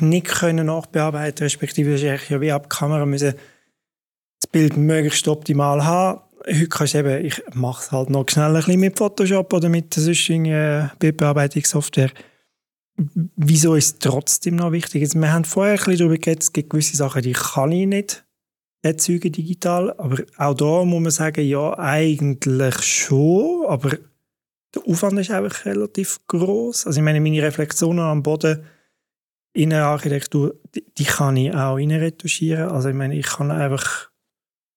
nicht 0.00 0.26
können 0.26 0.66
nachbearbeiten 0.66 1.44
respektive 1.44 1.94
ist 1.94 2.28
ja 2.28 2.40
wie 2.40 2.52
ab 2.52 2.68
Kamera 2.68 3.06
müssen 3.06 3.34
das 4.40 4.50
Bild 4.50 4.76
möglichst 4.76 5.26
optimal 5.26 5.84
haben. 5.84 6.20
Heute 6.46 6.68
kannst 6.68 6.94
du 6.94 6.98
eben, 6.98 7.24
ich 7.24 7.42
mache 7.54 7.82
es 7.82 7.92
halt 7.92 8.10
noch 8.10 8.28
schnell 8.28 8.48
ein 8.48 8.54
bisschen 8.54 8.80
mit 8.80 8.98
Photoshop 8.98 9.52
oder 9.52 9.68
mit 9.68 9.94
der 9.96 10.02
sonstigen 10.02 10.44
äh, 10.46 10.88
Bildbearbeitungssoftware. 10.98 12.10
Wieso 13.36 13.74
ist 13.74 13.86
es 13.86 13.98
trotzdem 13.98 14.56
noch 14.56 14.72
wichtig? 14.72 15.02
Jetzt, 15.02 15.14
wir 15.14 15.32
haben 15.32 15.44
vorher 15.44 15.74
ein 15.74 15.78
bisschen 15.78 15.98
darüber 15.98 16.18
geredet, 16.18 16.42
es 16.42 16.52
gibt 16.52 16.70
gewisse 16.70 16.96
Sachen, 16.96 17.22
die 17.22 17.32
kann 17.32 17.72
ich 17.72 17.86
nicht 17.86 18.24
erzeugen 18.82 19.32
digital, 19.32 19.92
aber 19.98 20.22
auch 20.38 20.54
da 20.54 20.84
muss 20.84 21.02
man 21.02 21.10
sagen, 21.10 21.46
ja, 21.46 21.78
eigentlich 21.78 22.82
schon, 22.82 23.66
aber 23.66 23.98
der 24.74 24.86
Aufwand 24.86 25.18
ist 25.18 25.30
einfach 25.30 25.64
relativ 25.66 26.18
groß. 26.28 26.86
Also 26.86 27.00
ich 27.00 27.04
meine, 27.04 27.20
meine 27.20 27.42
Reflexionen 27.42 28.00
am 28.00 28.22
Boden 28.22 28.64
Innenarchitektur, 29.52 30.54
die, 30.74 30.84
die 30.96 31.04
kann 31.04 31.36
ich 31.36 31.52
auch 31.52 31.76
retuschieren. 31.76 32.68
Also 32.68 32.88
ich 32.88 32.94
meine, 32.94 33.16
ich 33.16 33.26
kann 33.26 33.50
einfach 33.50 34.10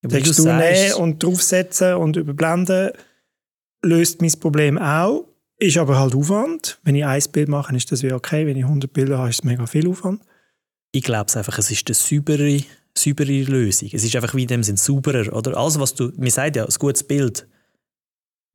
Textur 0.08 0.54
nehmen 0.54 0.94
und 0.96 1.24
draufsetzen 1.24 1.96
und 1.96 2.18
überblenden. 2.18 2.92
Löst 3.84 4.22
mein 4.22 4.32
Problem 4.40 4.78
auch. 4.78 5.28
Ist 5.60 5.78
aber 5.78 6.00
halt 6.00 6.16
Aufwand. 6.16 6.80
Wenn 6.84 6.96
ich 6.96 7.06
ein 7.06 7.24
Bild 7.32 7.48
mache, 7.48 7.76
ist 7.76 7.92
das 7.92 8.04
wie 8.04 8.12
okay. 8.12 8.46
Wenn 8.46 8.58
ich 8.58 8.64
100 8.64 8.92
Bilder 8.92 9.20
habe, 9.20 9.30
ist 9.30 9.40
es 9.40 9.44
mega 9.44 9.66
viel 9.66 9.88
Aufwand. 9.88 10.22
Ich 10.92 11.04
glaube 11.04 11.34
einfach, 11.36 11.58
es 11.58 11.72
ist 11.72 11.88
eine 11.88 11.96
saubere, 11.96 12.62
saubere 12.98 13.44
Lösung. 13.44 13.90
Es 13.92 14.04
ist 14.04 14.16
einfach 14.16 14.36
wie 14.36 14.44
in 14.44 14.48
dem 14.48 14.64
Sinn 14.64 14.78
sauberer. 14.78 15.34
Oder? 15.34 15.58
Alles, 15.58 15.80
was 15.80 15.94
du, 15.96 16.12
mir 16.18 16.32
sagt 16.32 16.56
ja, 16.56 16.66
ein 16.66 16.76
gutes 16.80 17.04
Bild 17.04 17.48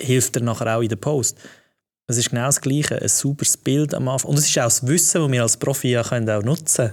hilft 0.01 0.37
dir 0.37 0.43
nachher 0.43 0.77
auch 0.77 0.83
in 0.83 0.89
der 0.89 0.97
Post. 0.97 1.39
Es 2.07 2.17
ist 2.17 2.31
genau 2.31 2.47
das 2.47 2.61
Gleiche, 2.61 3.01
ein 3.01 3.09
sauberes 3.09 3.57
Bild 3.57 3.95
am 3.95 4.09
Anfang. 4.09 4.31
Und 4.31 4.39
es 4.39 4.49
ist 4.49 4.59
auch 4.59 4.65
das 4.65 4.87
Wissen, 4.87 5.21
das 5.21 5.31
wir 5.31 5.43
als 5.43 5.57
Profi 5.57 5.91
ja 5.91 6.03
können 6.03 6.29
auch 6.31 6.43
nutzen 6.43 6.93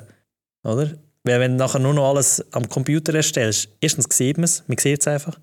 können. 0.64 1.00
Weil 1.24 1.40
wenn 1.40 1.52
du 1.54 1.58
nachher 1.58 1.80
nur 1.80 1.94
noch 1.94 2.10
alles 2.10 2.44
am 2.52 2.68
Computer 2.70 3.14
erstellst, 3.14 3.70
erstens 3.82 4.06
sieht 4.16 4.38
man 4.38 4.44
es, 4.44 4.64
man 4.68 4.78
sieht 4.78 5.02
es 5.02 5.08
einfach. 5.08 5.40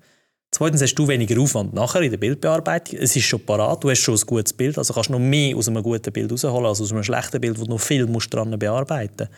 Zweitens 0.53 0.83
hast 0.83 0.93
du 0.93 1.07
weniger 1.07 1.41
Aufwand 1.41 1.73
nachher 1.73 2.01
in 2.01 2.11
der 2.11 2.19
Bildbearbeitung. 2.19 2.99
Es 2.99 3.15
ist 3.15 3.25
schon 3.25 3.43
parat, 3.43 3.83
du 3.83 3.89
hast 3.89 4.01
schon 4.01 4.13
ein 4.13 4.21
gutes 4.21 4.53
Bild, 4.53 4.77
also 4.77 4.93
kannst 4.93 5.09
du 5.09 5.13
noch 5.13 5.19
mehr 5.19 5.57
aus 5.57 5.67
einem 5.67 5.81
guten 5.81 6.13
Bild 6.13 6.31
rausholen 6.31 6.67
als 6.67 6.79
aus 6.79 6.91
einem 6.91 7.03
schlechten 7.03 7.41
Bild, 7.41 7.59
wo 7.59 7.65
du 7.65 7.71
noch 7.71 7.81
viel 7.81 8.05
musst 8.05 8.31
dran 8.31 8.57
bearbeiten 8.59 9.29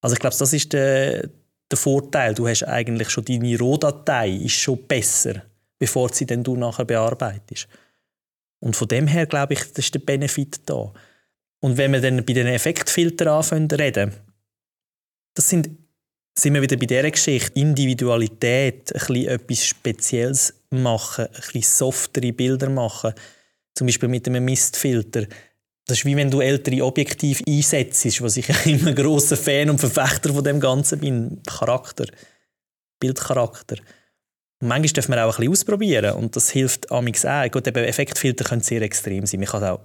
Also 0.00 0.14
ich 0.14 0.20
glaube, 0.20 0.36
das 0.38 0.52
ist 0.52 0.72
der, 0.72 1.28
der 1.68 1.78
Vorteil. 1.78 2.32
Du 2.32 2.46
hast 2.46 2.62
eigentlich 2.62 3.10
schon 3.10 3.24
deine 3.24 3.58
Rohdatei 3.58 4.30
ist 4.30 4.52
schon 4.52 4.86
besser, 4.86 5.42
bevor 5.80 6.12
sie 6.12 6.26
dann 6.26 6.44
du 6.44 6.54
nachher 6.54 6.84
bearbeitest. 6.84 7.66
Und 8.60 8.76
von 8.76 8.86
dem 8.86 9.08
her 9.08 9.26
glaube 9.26 9.54
ich, 9.54 9.60
das 9.72 9.86
ist 9.86 9.94
der 9.94 9.98
Benefit 9.98 10.60
da. 10.66 10.92
Und 11.58 11.76
wenn 11.76 11.92
wir 11.92 12.00
dann 12.00 12.24
bei 12.24 12.34
den 12.34 12.46
Effektfiltern 12.46 13.28
anfangen 13.28 13.70
reden, 13.72 14.12
das 15.34 15.48
sind, 15.48 15.70
sind 16.38 16.54
wir 16.54 16.62
wieder 16.62 16.76
bei 16.76 16.86
dieser 16.86 17.10
Geschichte, 17.10 17.58
Individualität, 17.58 18.92
etwas 18.92 19.64
Spezielles 19.64 20.54
machen, 20.70 21.28
bisschen 21.32 21.62
softere 21.62 22.32
Bilder 22.32 22.68
machen, 22.68 23.14
zum 23.74 23.86
Beispiel 23.86 24.08
mit 24.08 24.28
einem 24.28 24.44
Mistfilter. 24.44 25.26
Das 25.86 25.98
ist 25.98 26.04
wie 26.04 26.16
wenn 26.16 26.30
du 26.30 26.40
ältere 26.40 26.84
Objektive 26.84 27.42
einsetzt, 27.46 28.20
was 28.20 28.36
ich 28.36 28.48
immer 28.66 28.88
ein 28.88 28.94
grosser 28.94 29.36
Fan 29.36 29.70
und 29.70 29.78
Verfechter 29.78 30.32
von 30.32 30.44
dem 30.44 30.60
Ganzen 30.60 30.98
bin. 30.98 31.40
Charakter, 31.46 32.06
Bildcharakter. 33.00 33.76
Und 34.60 34.68
manchmal 34.68 34.92
dürfen 34.92 35.14
wir 35.14 35.24
auch 35.24 35.38
ein 35.38 35.40
bisschen 35.40 35.52
ausprobieren 35.52 36.14
und 36.16 36.34
das 36.34 36.50
hilft 36.50 36.90
amix 36.90 37.24
auch. 37.24 37.50
Gut, 37.50 37.66
eben 37.66 37.84
Effektfilter 37.84 38.44
können 38.44 38.62
sehr 38.62 38.82
extrem 38.82 39.26
sein. 39.26 39.40
Man 39.40 39.48
kann 39.48 39.64
auch 39.64 39.80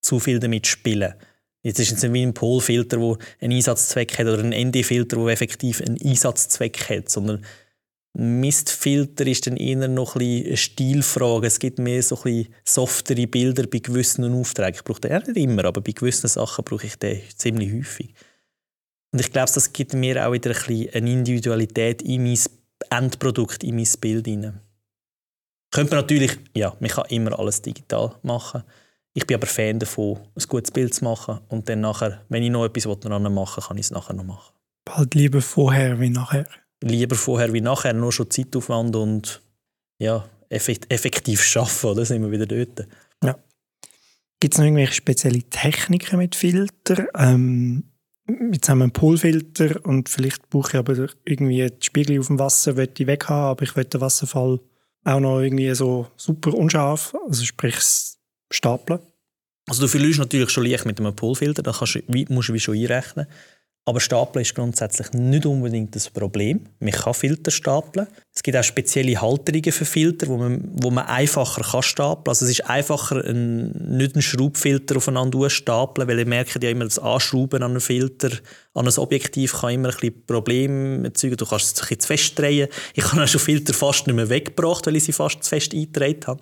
zu 0.00 0.20
viel 0.20 0.38
damit 0.38 0.66
spielen. 0.66 1.14
Jetzt 1.62 1.78
ist 1.78 1.92
es 1.92 2.02
nicht 2.02 2.12
wie 2.12 2.22
ein 2.22 2.34
Polfilter, 2.34 2.98
der 2.98 3.16
einen 3.40 3.52
Einsatzzweck 3.52 4.18
hat 4.18 4.26
oder 4.26 4.42
ein 4.42 4.68
ND-Filter, 4.68 5.16
der 5.16 5.26
effektiv 5.28 5.80
einen 5.80 6.00
Einsatzzweck 6.02 6.90
hat, 6.90 7.08
sondern 7.08 7.44
Mistfilter 8.14 9.26
ist 9.26 9.46
dann 9.46 9.56
eher 9.56 9.88
noch 9.88 10.16
ein 10.16 10.18
bisschen 10.18 10.46
eine 10.46 10.56
Stilfrage. 10.56 11.46
Es 11.46 11.58
gibt 11.58 11.78
mehr 11.78 12.02
so 12.02 12.18
ein 12.24 12.46
softere 12.64 13.26
Bilder 13.26 13.66
bei 13.66 13.78
gewissen 13.78 14.30
Aufträgen. 14.34 14.74
Ich 14.74 14.84
brauche 14.84 15.00
den 15.00 15.16
nicht 15.16 15.36
immer, 15.36 15.64
aber 15.64 15.80
bei 15.80 15.92
gewissen 15.92 16.28
Sachen 16.28 16.64
brauche 16.64 16.86
ich 16.86 16.96
den 16.96 17.22
ziemlich 17.34 17.72
häufig. 17.72 18.12
Und 19.12 19.20
ich 19.20 19.32
glaube, 19.32 19.50
das 19.54 19.72
gibt 19.72 19.94
mir 19.94 20.26
auch 20.26 20.32
wieder 20.32 20.50
ein 20.50 20.56
bisschen 20.56 20.94
eine 20.94 21.12
Individualität 21.12 22.02
in 22.02 22.24
mein 22.24 22.38
Endprodukt 22.90 23.64
in 23.64 23.76
mein 23.76 23.88
Bild 24.00 24.26
hinein. 24.26 24.60
Könnte 25.70 25.94
man 25.94 26.04
natürlich, 26.04 26.38
ja, 26.54 26.76
man 26.80 26.90
kann 26.90 27.06
immer 27.08 27.38
alles 27.38 27.62
digital 27.62 28.16
machen. 28.22 28.62
Ich 29.14 29.26
bin 29.26 29.36
aber 29.36 29.46
Fan 29.46 29.78
davon, 29.78 30.18
ein 30.34 30.44
gutes 30.48 30.70
Bild 30.70 30.94
zu 30.94 31.04
machen 31.04 31.40
und 31.48 31.68
dann 31.68 31.80
nachher, 31.80 32.24
wenn 32.28 32.42
ich 32.42 32.50
noch 32.50 32.64
etwas 32.64 32.84
daran 33.00 33.22
machen 33.34 33.56
will, 33.56 33.64
kann 33.66 33.76
ich 33.76 33.86
es 33.86 33.90
nachher 33.90 34.14
noch 34.14 34.24
machen. 34.24 34.54
Bald 34.84 35.14
lieber 35.14 35.42
vorher 35.42 36.00
wie 36.00 36.08
nachher. 36.08 36.46
Lieber 36.82 37.14
vorher 37.14 37.52
wie 37.52 37.60
nachher, 37.60 37.92
nur 37.92 38.12
schon 38.12 38.30
Zeitaufwand 38.30 38.96
und 38.96 39.42
ja, 39.98 40.28
effektiv 40.48 41.42
schaffen, 41.42 41.90
oder? 41.90 42.04
sind 42.04 42.22
wir 42.22 42.30
wieder 42.30 42.46
dort. 42.46 42.88
Ja. 43.22 43.36
Gibt 44.40 44.54
es 44.54 44.58
noch 44.58 44.64
irgendwelche 44.64 44.94
spezielle 44.94 45.42
Techniken 45.42 46.18
mit 46.18 46.34
Filtern? 46.34 47.06
Ähm, 47.16 47.84
jetzt 48.52 48.68
haben 48.68 48.78
wir 48.78 48.84
einen 48.84 48.92
Polfilter 48.92 49.84
und 49.84 50.08
vielleicht 50.08 50.48
brauche 50.50 50.70
ich 50.70 50.76
aber 50.76 51.08
irgendwie 51.24 51.68
die 51.68 51.84
Spiegel 51.84 52.18
auf 52.18 52.26
dem 52.26 52.38
Wasser, 52.38 52.74
möchte 52.74 53.02
ich 53.02 53.06
weg 53.06 53.28
haben, 53.28 53.50
aber 53.50 53.62
ich 53.62 53.76
will 53.76 53.84
den 53.84 54.00
Wasserfall 54.00 54.58
auch 55.04 55.20
noch 55.20 55.40
irgendwie 55.40 55.72
so 55.74 56.08
super 56.16 56.54
unscharf, 56.54 57.14
also 57.26 57.44
sprich 57.44 57.76
stapeln. 58.52 59.00
Also 59.68 59.82
du 59.82 59.88
verlierst 59.88 60.18
natürlich 60.18 60.50
schon 60.50 60.66
leicht 60.66 60.86
mit 60.86 60.98
einem 60.98 61.14
Polfilter, 61.14 61.62
da 61.62 61.72
kannst 61.72 61.98
musst 62.08 62.48
du 62.48 62.54
wie 62.54 62.60
schon 62.60 62.76
einrechnen. 62.76 63.26
Aber 63.84 63.98
Stapeln 63.98 64.42
ist 64.42 64.54
grundsätzlich 64.54 65.12
nicht 65.12 65.44
unbedingt 65.44 65.96
das 65.96 66.08
Problem. 66.08 66.66
Man 66.78 66.92
kann 66.92 67.14
Filter 67.14 67.50
stapeln. 67.50 68.06
Es 68.32 68.40
gibt 68.40 68.56
auch 68.56 68.62
spezielle 68.62 69.20
Halterungen 69.20 69.72
für 69.72 69.84
Filter, 69.84 70.28
wo 70.28 70.36
man, 70.36 70.70
wo 70.74 70.92
man 70.92 71.06
einfacher 71.06 71.62
kann 71.62 71.82
stapeln 71.82 72.28
Also 72.28 72.44
es 72.44 72.52
ist 72.52 72.70
einfacher, 72.70 73.24
ein, 73.24 73.72
nicht 73.72 74.14
einen 74.14 74.22
Schraubfilter 74.22 74.98
aufeinander 74.98 75.40
zu 75.40 75.50
stapeln, 75.50 76.06
weil 76.06 76.20
ihr 76.20 76.26
merkt 76.26 76.62
ja 76.62 76.70
immer, 76.70 76.84
das 76.84 77.00
Anschrauben 77.00 77.60
an 77.64 77.72
einen 77.72 77.80
Filter, 77.80 78.30
an 78.74 78.86
ein 78.86 78.98
Objektiv 78.98 79.52
kann 79.52 79.74
immer 79.74 79.88
ein 79.88 79.96
bisschen 79.96 80.26
Probleme 80.26 81.04
erzeugen. 81.04 81.36
Du 81.36 81.46
kannst 81.46 81.64
es 81.64 81.82
ein 81.82 81.88
bisschen 81.88 82.00
zu 82.00 82.06
fest 82.06 82.38
drehen. 82.38 82.68
Ich 82.94 83.04
habe 83.12 83.20
auch 83.20 83.26
schon 83.26 83.40
Filter 83.40 83.74
fast 83.74 84.06
nicht 84.06 84.14
mehr 84.14 84.28
weggebracht, 84.28 84.86
weil 84.86 84.94
ich 84.94 85.04
sie 85.04 85.12
fast 85.12 85.42
zu 85.42 85.48
fest 85.48 85.74
eingedreht 85.74 86.28
habe. 86.28 86.40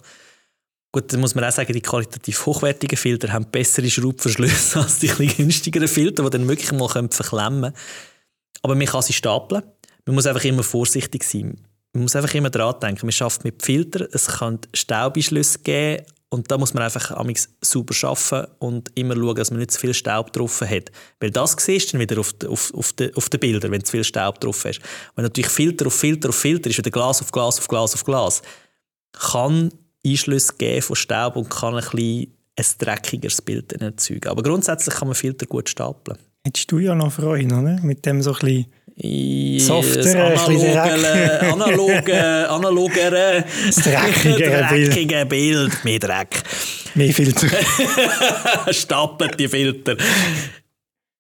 Gut, 0.93 1.13
dann 1.13 1.21
muss 1.21 1.37
man 1.37 1.45
auch 1.45 1.53
sagen, 1.53 1.73
die 1.73 1.81
qualitativ 1.81 2.47
hochwertigen 2.47 2.99
Filter 2.99 3.33
haben 3.33 3.47
bessere 3.47 3.89
Schraubverschlüsse 3.89 4.81
als 4.81 4.99
die 4.99 5.07
günstigeren 5.09 5.87
Filter, 5.87 6.25
die 6.25 6.31
dann 6.31 6.49
wirklich 6.49 6.73
mal 6.73 6.89
verklemmen 6.89 7.63
können. 7.63 7.75
Aber 8.63 8.75
man 8.75 8.87
kann 8.87 9.03
sie 9.03 9.13
stapeln. 9.13 9.63
Man 10.07 10.15
muss 10.17 10.27
einfach 10.27 10.45
immer 10.45 10.65
vorsichtig 10.65 11.23
sein. 11.23 11.61
Man 11.93 12.05
muss 12.05 12.17
einfach 12.17 12.35
immer 12.35 12.51
daran 12.51 12.81
denken, 12.81 13.07
man 13.07 13.13
schafft 13.13 13.45
mit 13.45 13.63
Filtern, 13.63 14.09
es 14.13 14.27
kann 14.27 14.61
Staubeinschlüsse 14.75 15.61
geben 15.61 16.05
und 16.29 16.51
da 16.51 16.59
muss 16.59 16.73
man 16.73 16.85
einfach 16.85 17.11
sauber 17.61 17.95
arbeiten 18.03 18.53
und 18.61 18.91
immer 18.95 19.17
schauen, 19.17 19.35
dass 19.35 19.51
man 19.51 19.59
nicht 19.59 19.73
zu 19.73 19.81
viel 19.81 19.95
Staub 19.95 20.33
drauf 20.33 20.61
hat. 20.61 20.93
Weil 21.19 21.33
das 21.33 21.57
siehst 21.59 21.89
du 21.89 21.99
dann 21.99 22.01
wieder 22.01 22.21
auf, 22.21 22.33
auf, 22.47 22.73
auf, 22.75 22.93
den, 22.93 23.15
auf 23.17 23.29
den 23.29 23.41
Bildern, 23.41 23.73
wenn 23.73 23.81
du 23.81 23.85
zu 23.85 23.91
viel 23.93 24.05
Staub 24.05 24.41
drauf 24.41 24.65
hast. 24.65 24.81
Wenn 25.17 25.25
natürlich 25.25 25.51
Filter 25.51 25.89
auf 25.89 25.95
Filter 25.95 26.29
auf 26.29 26.37
Filter 26.37 26.71
ist, 26.71 26.79
wieder 26.79 26.93
Glas 26.93 27.21
auf 27.21 27.33
Glas 27.33 27.59
auf 27.59 27.67
Glas 27.67 27.95
auf 27.95 28.05
Glas, 28.05 28.43
kann 29.13 29.73
Einschlüsse 30.07 30.55
geben 30.57 30.83
von 30.83 30.97
Staub 30.97 31.37
und 31.37 31.51
kann 31.51 31.75
ein, 31.75 31.81
bisschen 31.81 32.33
ein 32.57 32.65
dreckigeres 32.79 33.43
Bild 33.43 33.73
erzeugen. 33.73 34.29
Aber 34.29 34.43
grundsätzlich 34.43 34.95
kann 34.95 35.09
man 35.09 35.15
Filter 35.15 35.47
gut 35.47 35.69
stapeln. 35.69 36.19
Hättest 36.45 36.71
du 36.73 36.79
ja 36.79 36.95
noch 36.95 37.13
Freude, 37.13 37.55
oder? 37.55 37.79
Mit 37.83 38.07
dem 38.07 38.23
so 38.23 38.35
ein 38.35 38.39
bisschen 38.39 39.61
softer, 39.61 40.27
analoge, 40.27 41.53
analoge, 41.53 42.49
analogere, 42.49 43.45
dreckige, 43.83 44.67
dreckige 44.69 45.27
Bild. 45.27 45.85
Mehr 45.85 45.99
Dreck. 45.99 46.43
Mehr 46.95 47.13
Filter. 47.13 47.49
Stapelt 48.73 49.39
die 49.39 49.49
Filter. 49.49 49.97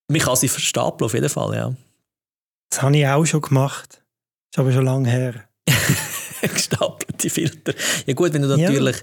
Man 0.08 0.20
kann 0.20 0.36
sie 0.36 0.48
verstapeln, 0.48 1.06
auf 1.06 1.14
jeden 1.14 1.28
Fall, 1.28 1.54
ja. 1.54 1.74
Das 2.70 2.82
habe 2.82 2.96
ich 2.96 3.06
auch 3.06 3.24
schon 3.24 3.40
gemacht. 3.40 4.02
Das 4.52 4.56
ist 4.56 4.58
aber 4.58 4.72
schon 4.72 4.84
lange 4.84 5.08
her. 5.08 5.44
gestapelte 7.20 7.30
Filter. 7.30 7.74
Ja 8.06 8.14
gut, 8.14 8.32
wenn 8.32 8.42
du 8.42 8.48
natürlich... 8.48 8.96
Ja. 8.96 9.02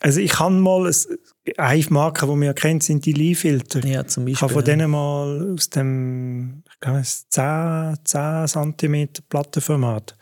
Also 0.00 0.18
ich 0.18 0.32
kann 0.32 0.58
mal, 0.58 0.92
eine 1.56 1.84
Marke, 1.90 2.26
die 2.26 2.44
ja 2.44 2.52
kennt, 2.52 2.82
sind 2.82 3.06
die 3.06 3.12
Lee-Filter. 3.12 3.86
Ja, 3.86 4.04
zum 4.04 4.24
Beispiel. 4.24 4.34
Ich 4.34 4.42
habe 4.42 4.52
von 4.52 4.64
denen 4.64 4.90
mal 4.90 5.54
aus 5.54 5.70
dem, 5.70 6.64
ich 6.68 6.80
glaube, 6.80 7.02
10, 7.02 7.98
10 8.02 8.76
cm 8.76 9.08
Plattenformat. 9.28 10.16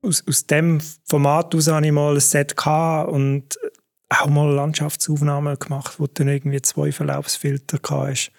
Aus, 0.00 0.24
aus 0.26 0.46
dem 0.46 0.80
Format 1.04 1.54
aus 1.54 1.68
habe 1.68 1.84
ich 1.84 1.92
mal 1.92 2.14
ein 2.14 2.20
Set 2.20 2.56
gehabt 2.56 3.12
und 3.12 3.58
auch 4.08 4.28
mal 4.28 4.50
Landschaftsaufnahmen 4.50 5.58
gemacht, 5.58 6.00
wo 6.00 6.06
du 6.06 6.12
dann 6.14 6.28
irgendwie 6.28 6.62
zwei 6.62 6.90
Verlaufsfilter 6.90 7.78
hast 7.90 8.32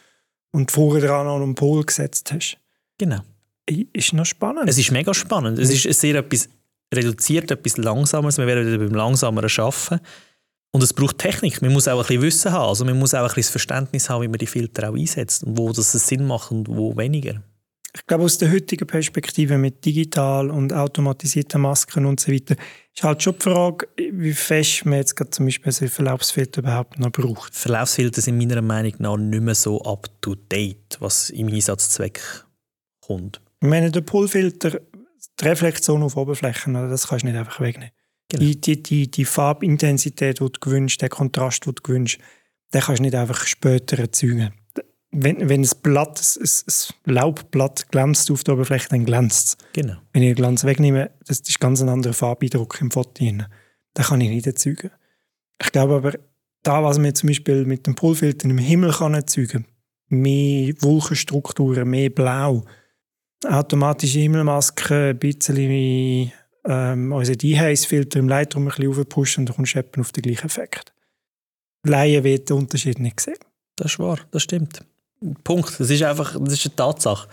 und 0.52 0.72
vorher 0.72 1.08
dran 1.08 1.28
noch 1.28 1.40
einen 1.40 1.54
Pol 1.54 1.84
gesetzt 1.84 2.32
hast. 2.34 2.58
Genau. 2.98 3.20
Ist 3.68 4.14
noch 4.14 4.26
spannend. 4.26 4.68
Es 4.68 4.80
ist 4.80 4.92
mega 4.92 5.14
spannend. 5.14 5.60
Es 5.60 5.70
ist 5.70 6.00
sehr 6.00 6.16
etwas 6.16 6.50
reduziert, 6.94 7.52
etwas 7.52 7.78
Langsames. 7.78 8.38
Wir 8.38 8.48
werden 8.48 8.68
wieder 8.68 8.78
beim 8.78 8.94
Langsameren 8.94 9.50
arbeiten. 9.58 10.00
Und 10.72 10.84
es 10.84 10.94
braucht 10.94 11.18
Technik. 11.18 11.62
Man 11.62 11.74
muss 11.74 11.88
auch 11.88 11.98
ein 11.98 12.06
bisschen 12.06 12.22
Wissen 12.22 12.52
haben. 12.52 12.70
Also 12.70 12.86
man 12.86 12.98
muss 12.98 13.14
auch 13.14 13.22
ein 13.22 13.26
bisschen 13.26 13.42
das 13.42 13.50
Verständnis 13.50 14.10
haben, 14.10 14.24
wie 14.24 14.28
man 14.28 14.38
die 14.38 14.48
Filter 14.48 14.90
auch 14.90 14.96
einsetzt 14.96 15.44
und 15.44 15.58
wo 15.58 15.72
das 15.72 15.92
Sinn 15.92 16.26
macht 16.28 16.52
und 16.52 16.68
wo 16.68 16.96
weniger. 16.96 17.42
Ich 17.96 18.06
glaube, 18.06 18.24
aus 18.24 18.38
der 18.38 18.52
heutigen 18.52 18.86
Perspektive 18.86 19.58
mit 19.58 19.84
digital 19.84 20.52
und 20.52 20.72
automatisierten 20.74 21.60
Masken 21.62 22.06
und 22.06 22.20
so 22.20 22.32
weiter, 22.32 22.56
ist 22.96 23.04
halt 23.04 23.24
schon 23.24 23.34
die 23.34 23.44
Frage, 23.44 23.88
wie 24.12 24.34
fest 24.34 24.86
man 24.86 25.00
jetzt 25.00 25.16
gerade 25.16 25.32
zum 25.32 25.48
Beispiel 25.48 25.72
so 25.72 25.88
Verlaufsfilter 25.88 26.62
überhaupt 26.62 27.00
noch 27.00 27.12
braucht. 27.12 27.56
Verlaufsfilter 27.56 28.22
sind 28.22 28.38
meiner 28.38 28.62
Meinung 28.62 28.94
nach 29.00 29.18
nicht 29.18 29.42
mehr 29.42 29.56
so 29.56 29.82
up 29.82 30.08
to 30.22 30.36
date, 30.36 30.98
was 31.00 31.32
im 31.32 31.48
Einsatzzweck 31.48 32.22
kommt. 33.02 33.42
Ich 33.62 33.68
meine, 33.68 33.90
der 33.90 34.02
Pullfilter, 34.02 34.80
die 35.40 35.46
Reflexion 35.46 36.04
auf 36.04 36.18
Oberflächen, 36.18 36.74
das 36.74 37.08
kannst 37.08 37.24
du 37.24 37.28
nicht 37.28 37.38
einfach 37.38 37.60
wegnehmen. 37.60 37.94
Genau. 38.30 38.44
Die, 38.44 38.62
die, 38.62 38.84
die, 38.84 39.12
die 39.12 39.26
Farbintensität, 39.26 40.40
die 40.40 40.46
du 40.46 40.60
gewünscht, 40.60 41.02
der 41.02 41.10
Kontrast, 41.10 41.66
den 41.66 41.76
du 41.76 41.82
gewünscht, 41.82 42.22
den 42.74 42.82
kannst 42.82 43.00
du 43.00 43.04
nicht 43.04 43.16
einfach 43.16 43.46
später 43.48 43.98
erzeugen. 43.98 44.54
Wenn, 45.12 45.50
wenn 45.50 45.62
ein 45.62 45.70
Blatt, 45.82 46.22
ein, 46.40 46.50
ein 46.68 47.14
Laubblatt 47.14 47.90
glänzt 47.90 48.30
auf 48.30 48.44
der 48.44 48.54
Oberfläche, 48.54 48.90
dann 48.90 49.06
glänzt 49.06 49.48
es. 49.48 49.58
Genau. 49.74 49.96
Wenn 50.14 50.22
ich 50.22 50.30
den 50.30 50.36
Glanz 50.36 50.64
wegnehme, 50.64 51.10
das 51.26 51.40
ist 51.40 51.60
ganz 51.60 51.82
ein 51.82 51.90
anderer 51.90 52.14
Farbeindruck 52.14 52.80
im 52.80 52.92
Foto. 52.92 53.12
Den 53.24 53.48
kann 53.96 54.22
ich 54.22 54.30
nicht 54.30 54.46
erzeugen. 54.46 54.92
Ich 55.60 55.72
glaube 55.72 55.96
aber, 55.96 56.14
da, 56.62 56.84
was 56.84 57.00
man 57.00 57.16
zum 57.16 57.28
Beispiel 57.28 57.66
mit 57.66 57.88
dem 57.88 57.96
Pullfilter 57.96 58.48
im 58.48 58.60
Himmel 58.60 58.92
kann 58.92 59.16
erzeugen 59.16 59.66
mehr 60.10 60.74
Wolkenstrukturen, 60.82 61.90
mehr 61.90 62.10
Blau, 62.10 62.66
automatische 63.46 64.20
Himmelmaske, 64.20 65.10
ein 65.10 65.20
bisschen 65.20 66.32
ähm, 66.66 67.12
unseren 67.12 67.38
Dehaze-Filter 67.38 68.20
im 68.20 68.28
Lightroom 68.28 68.68
ein 68.68 68.76
bisschen 68.76 68.90
aufpushen 68.90 69.42
und 69.42 69.50
dann 69.50 69.56
kommst 69.56 69.76
du 69.76 70.02
auf 70.02 70.12
den 70.12 70.22
gleichen 70.24 70.46
Effekt. 70.46 70.94
Laien 71.86 72.24
wird 72.24 72.50
den 72.50 72.58
Unterschied 72.58 73.00
nicht 73.00 73.20
sehen. 73.20 73.38
Das 73.76 73.94
ist 73.94 74.00
wahr, 74.00 74.20
das 74.32 74.44
stimmt. 74.44 74.84
Punkt. 75.44 75.80
Das 75.80 75.90
ist 75.90 76.04
einfach 76.04 76.38
das 76.40 76.54
ist 76.54 76.66
eine 76.66 76.76
Tatsache. 76.76 77.30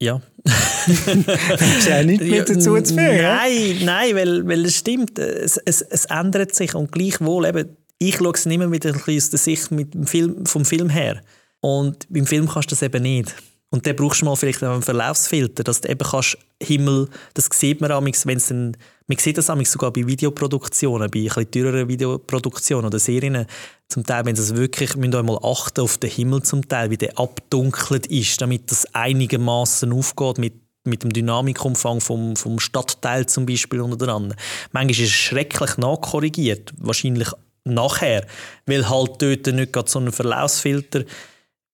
Ja. 0.00 0.20
ist 0.86 1.88
ja 1.88 2.02
nicht 2.02 2.22
mehr 2.22 2.44
dazu 2.44 2.80
zu 2.80 2.94
führen. 2.94 3.22
Nein, 3.22 3.78
nein, 3.84 4.16
weil, 4.16 4.46
weil 4.48 4.64
es 4.64 4.78
stimmt. 4.78 5.18
Es, 5.18 5.56
es, 5.58 5.82
es 5.82 6.06
ändert 6.06 6.54
sich 6.54 6.74
und 6.74 6.90
gleichwohl 6.90 7.46
eben, 7.46 7.76
ich 7.98 8.16
schaue 8.16 8.32
es 8.32 8.46
immer 8.46 8.70
wieder 8.72 8.92
ein 8.92 9.16
aus 9.16 9.30
der 9.30 9.38
Sicht 9.38 9.70
mit 9.70 9.94
dem 9.94 10.06
Film, 10.06 10.44
vom 10.44 10.64
Film 10.64 10.88
her. 10.88 11.20
Und 11.60 12.08
beim 12.12 12.26
Film 12.26 12.48
kannst 12.48 12.72
du 12.72 12.74
das 12.74 12.82
eben 12.82 13.02
nicht. 13.02 13.32
Und 13.72 13.86
dann 13.86 13.96
brauchst 13.96 14.20
du 14.20 14.26
mal 14.26 14.36
vielleicht 14.36 14.62
einen 14.62 14.82
Verlaufsfilter, 14.82 15.64
dass 15.64 15.80
du 15.80 15.88
eben 15.88 16.06
kannst 16.06 16.36
Himmel, 16.62 17.08
das 17.32 17.48
sieht 17.52 17.80
man 17.80 17.90
amigs, 17.90 18.26
wenn 18.26 18.36
es 18.36 18.48
dann, 18.48 18.76
man 19.06 19.18
sieht 19.18 19.38
das 19.38 19.48
amigs 19.48 19.72
sogar 19.72 19.90
bei 19.90 20.06
Videoproduktionen, 20.06 21.10
bei 21.10 21.26
ein 21.34 21.50
teureren 21.50 21.88
Videoproduktionen 21.88 22.86
oder 22.86 22.98
Serien, 22.98 23.46
zum 23.88 24.04
Teil, 24.04 24.26
wenn 24.26 24.36
es 24.36 24.54
wirklich, 24.54 24.94
müsst 24.96 25.14
ihr 25.14 25.20
einmal 25.20 25.38
achten 25.42 25.80
auf 25.80 25.96
den 25.96 26.10
Himmel 26.10 26.42
zum 26.42 26.68
Teil, 26.68 26.90
wie 26.90 26.98
der 26.98 27.18
abdunkelt 27.18 28.06
ist, 28.08 28.42
damit 28.42 28.70
das 28.70 28.94
einigermaßen 28.94 29.90
aufgeht 29.90 30.38
mit 30.38 30.54
mit 30.84 31.04
dem 31.04 31.12
Dynamikumfang 31.12 32.00
vom, 32.00 32.34
vom 32.34 32.58
Stadtteil 32.58 33.26
zum 33.26 33.46
Beispiel 33.46 33.80
unter 33.80 34.08
anderem. 34.08 34.36
Manchmal 34.72 34.90
ist 34.90 34.98
es 34.98 35.10
schrecklich 35.10 35.76
nachkorrigiert, 35.76 36.72
wahrscheinlich 36.76 37.28
nachher, 37.62 38.26
weil 38.66 38.88
halt 38.90 39.22
dort 39.22 39.46
nicht 39.46 39.72
gerade 39.72 39.88
so 39.88 40.00
ein 40.00 40.10
Verlaufsfilter 40.10 41.04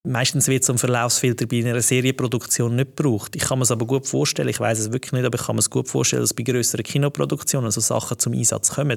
Meistens 0.09 0.49
wird 0.49 0.64
so 0.64 0.73
ein 0.73 0.79
Verlaufsfilter 0.79 1.44
bei 1.44 1.59
einer 1.59 1.83
Serienproduktion 1.83 2.75
nicht 2.75 2.97
gebraucht. 2.97 3.37
Ich 3.37 3.42
kann 3.42 3.59
mir 3.59 3.64
es 3.64 3.71
aber 3.71 3.87
gut 3.87 4.07
vorstellen, 4.07 4.49
ich 4.49 4.59
weiß 4.59 4.79
es 4.79 4.90
wirklich 4.90 5.12
nicht, 5.12 5.27
aber 5.27 5.38
ich 5.38 5.44
kann 5.44 5.57
mir 5.57 5.61
es 5.61 5.68
gut 5.68 5.87
vorstellen, 5.87 6.23
dass 6.23 6.33
bei 6.33 6.44
größeren 6.44 6.83
Kinoproduktionen 6.83 7.71
so 7.71 7.83
Sachen 7.83 8.18
zum 8.18 8.33
Einsatz 8.33 8.71
kommen. 8.71 8.97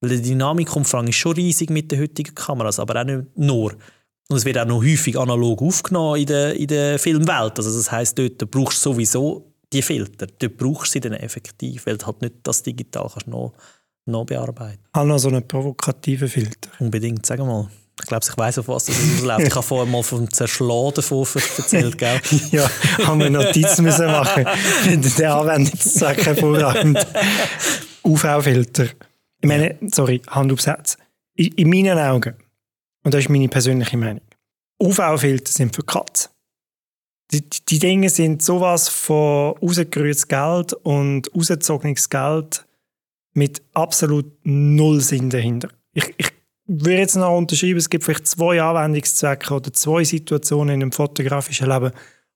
Weil 0.00 0.10
der 0.10 0.20
Dynamikumfang 0.20 1.08
ist 1.08 1.16
schon 1.16 1.32
riesig 1.32 1.68
mit 1.68 1.90
den 1.90 2.00
heutigen 2.00 2.34
Kameras, 2.36 2.78
aber 2.78 3.00
auch 3.00 3.04
nicht 3.04 3.36
nur. 3.36 3.72
Und 4.28 4.36
es 4.36 4.44
wird 4.44 4.56
auch 4.56 4.64
noch 4.64 4.84
häufig 4.84 5.18
analog 5.18 5.60
aufgenommen 5.62 6.20
in 6.20 6.26
der, 6.26 6.54
in 6.54 6.68
der 6.68 6.98
Filmwelt. 7.00 7.58
Also 7.58 7.76
das 7.76 7.90
heißt, 7.90 8.16
dort 8.16 8.48
brauchst 8.48 8.86
du 8.86 8.90
sowieso 8.92 9.52
die 9.72 9.82
Filter. 9.82 10.28
Dort 10.28 10.56
brauchst 10.58 10.90
du 10.90 10.92
sie 10.92 11.00
dann 11.00 11.14
effektiv, 11.14 11.86
weil 11.86 11.98
du 11.98 12.06
halt 12.06 12.22
nicht 12.22 12.34
das 12.44 12.62
digital 12.62 13.08
kannst 13.12 13.26
noch, 13.26 13.52
noch 14.06 14.26
bearbeiten. 14.26 14.78
Ich 14.92 14.94
habe 14.94 15.08
noch 15.08 15.18
so 15.18 15.28
einen 15.28 15.46
provokativen 15.46 16.28
Filter. 16.28 16.70
Unbedingt, 16.78 17.26
sag 17.26 17.40
mal. 17.40 17.68
Ich 18.00 18.06
glaube, 18.06 18.24
ich 18.28 18.36
weiß 18.36 18.58
auf 18.58 18.68
was 18.68 18.86
das 18.86 18.96
ausläuft. 18.96 19.46
Ich 19.46 19.54
habe 19.54 19.66
vorher 19.66 19.90
mal 19.90 20.02
vom 20.02 20.30
Zerschlagen 20.30 20.94
davon 20.94 21.26
erzählt, 21.34 21.98
gell? 21.98 22.20
ja, 22.50 22.68
haben 23.06 23.20
wir 23.20 23.30
Notizen 23.30 23.84
müssen 23.84 24.06
machen. 24.06 24.46
Der 25.18 25.34
Anwendungszweck 25.34 26.26
hervorragend. 26.26 27.06
UV-Filter. 28.02 28.84
Ich 29.40 29.48
meine, 29.48 29.78
sorry, 29.92 30.22
Hand 30.28 30.52
aufs 30.52 30.66
Herz. 30.66 30.96
In, 31.34 31.52
in 31.54 31.68
meinen 31.68 31.98
Augen, 31.98 32.34
und 33.04 33.14
das 33.14 33.24
ist 33.24 33.28
meine 33.28 33.48
persönliche 33.48 33.96
Meinung, 33.96 34.22
UV-Filter 34.80 35.52
sind 35.52 35.74
für 35.74 35.82
Katzen. 35.82 36.30
Die, 37.30 37.42
die 37.68 37.78
Dinge 37.78 38.10
sind 38.10 38.42
sowas 38.42 38.88
von 38.88 39.56
rausgerührtes 39.56 40.28
Geld 40.28 40.74
und 40.74 41.34
rausgezogenes 41.34 42.10
Geld 42.10 42.66
mit 43.32 43.62
absolut 43.72 44.26
null 44.44 45.00
Sinn 45.00 45.30
dahinter. 45.30 45.68
Ich, 45.94 46.12
ich 46.18 46.30
würde 46.80 46.98
jetzt 46.98 47.16
noch 47.16 47.36
unterschreiben, 47.36 47.78
es 47.78 47.90
gibt 47.90 48.04
vielleicht 48.04 48.26
zwei 48.26 48.60
Anwendungszwecke 48.62 49.54
oder 49.54 49.72
zwei 49.72 50.04
Situationen 50.04 50.76
in 50.76 50.82
einem 50.82 50.92
fotografischen 50.92 51.68
Leben, 51.68 51.92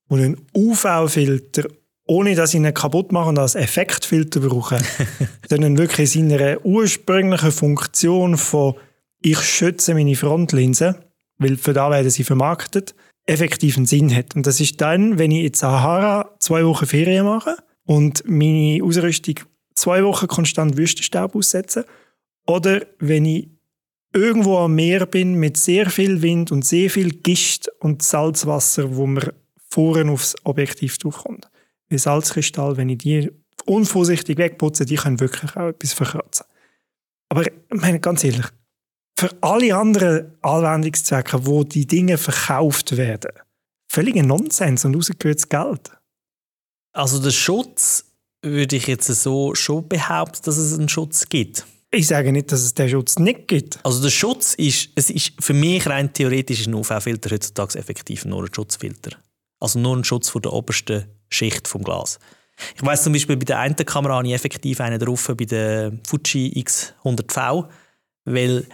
wo 0.07 0.15
ein 0.15 0.37
UV-Filter, 0.55 1.67
ohne 2.05 2.35
dass 2.35 2.53
ich 2.53 2.59
ihn 2.59 2.73
kaputt 2.73 3.11
mache 3.11 3.29
und 3.29 3.39
als 3.39 3.55
Effektfilter 3.55 4.39
brauche, 4.39 4.77
sondern 5.49 5.77
wirklich 5.77 6.15
in 6.15 6.29
seiner 6.29 6.65
ursprünglichen 6.65 7.51
Funktion 7.51 8.37
von 8.37 8.75
ich 9.19 9.39
schütze 9.39 9.93
meine 9.93 10.15
Frontlinse, 10.15 10.95
weil 11.39 11.57
für 11.57 11.73
da 11.73 11.89
werden 11.89 12.09
sie 12.09 12.23
vermarktet, 12.23 12.93
effektiven 13.25 13.85
Sinn 13.85 14.15
hat. 14.15 14.35
Und 14.35 14.47
das 14.47 14.59
ist 14.59 14.79
dann, 14.79 15.17
wenn 15.17 15.31
ich 15.31 15.45
in 15.45 15.53
Sahara 15.53 16.35
zwei 16.39 16.65
Wochen 16.65 16.85
Ferien 16.85 17.25
mache 17.25 17.57
und 17.85 18.23
meine 18.27 18.83
Ausrüstung 18.83 19.35
zwei 19.73 20.03
Wochen 20.03 20.27
konstant 20.27 20.77
Wüstenstaub 20.77 21.35
aussetze 21.35 21.85
oder 22.45 22.85
wenn 22.99 23.25
ich 23.25 23.49
irgendwo 24.13 24.57
am 24.57 24.75
Meer 24.75 25.05
bin 25.05 25.35
mit 25.35 25.57
sehr 25.57 25.89
viel 25.89 26.21
Wind 26.21 26.51
und 26.51 26.65
sehr 26.65 26.89
viel 26.89 27.11
Gischt 27.11 27.67
und 27.79 28.01
Salzwasser, 28.01 28.95
wo 28.95 29.07
mir 29.07 29.33
vorne 29.69 30.11
aufs 30.11 30.35
Objektiv 30.43 30.97
durchkommt. 30.97 31.49
Wie 31.89 31.97
Salzkristall, 31.97 32.77
wenn 32.77 32.89
ich 32.89 32.99
die 32.99 33.31
unvorsichtig 33.65 34.37
wegputze, 34.37 34.85
die 34.85 34.95
können 34.95 35.19
wirklich 35.19 35.55
auch 35.55 35.69
etwas 35.69 35.93
verkratzen. 35.93 36.45
Aber 37.29 37.43
ich 37.43 37.51
meine, 37.69 37.99
ganz 37.99 38.23
ehrlich, 38.23 38.45
für 39.17 39.31
alle 39.41 39.75
anderen 39.75 40.37
Anwendungszwecke, 40.41 41.45
wo 41.45 41.63
die 41.63 41.87
Dinge 41.87 42.17
verkauft 42.17 42.95
werden, 42.97 43.31
völliger 43.89 44.23
Nonsens 44.23 44.85
und 44.85 44.95
rausgehörtes 44.95 45.49
Geld. 45.49 45.91
Also 46.93 47.19
der 47.21 47.31
Schutz 47.31 48.05
würde 48.41 48.75
ich 48.75 48.87
jetzt 48.87 49.07
so 49.07 49.55
schon 49.55 49.87
behaupten, 49.87 50.41
dass 50.43 50.57
es 50.57 50.77
einen 50.77 50.89
Schutz 50.89 51.27
gibt. 51.29 51.65
Ich 51.97 52.05
sage 52.05 52.31
nicht, 52.31 52.51
dass 52.51 52.61
es 52.61 52.75
den 52.75 52.87
Schutz 52.89 53.17
nicht 53.17 53.47
gibt. 53.47 53.79
Also 53.83 54.03
der 54.03 54.11
Schutz 54.11 54.53
ist, 54.53 54.89
es 54.93 55.09
ist 55.09 55.31
für 55.39 55.55
mich 55.55 55.87
rein 55.87 56.13
theoretisch 56.13 56.67
ein 56.67 56.75
UV-Filter 56.75 57.31
heutzutage 57.31 57.79
effektiv 57.79 58.23
nur 58.23 58.43
ein 58.43 58.53
Schutzfilter. 58.53 59.17
Also 59.59 59.79
nur 59.79 59.97
ein 59.97 60.03
Schutz 60.03 60.29
vor 60.29 60.39
der 60.39 60.53
obersten 60.53 61.05
Schicht 61.27 61.67
vom 61.67 61.83
Glas. 61.83 62.19
Ich 62.75 62.85
weiß 62.85 63.03
zum 63.03 63.13
Beispiel 63.13 63.35
bei 63.35 63.45
der 63.45 63.57
einen 63.57 63.75
Kamera 63.75 64.17
habe 64.17 64.27
ich 64.27 64.33
effektiv 64.35 64.79
einen 64.79 64.99
drauf, 64.99 65.33
bei 65.35 65.45
der 65.45 65.91
Fuji 66.07 66.63
X100V, 66.63 67.67
weil 68.25 68.67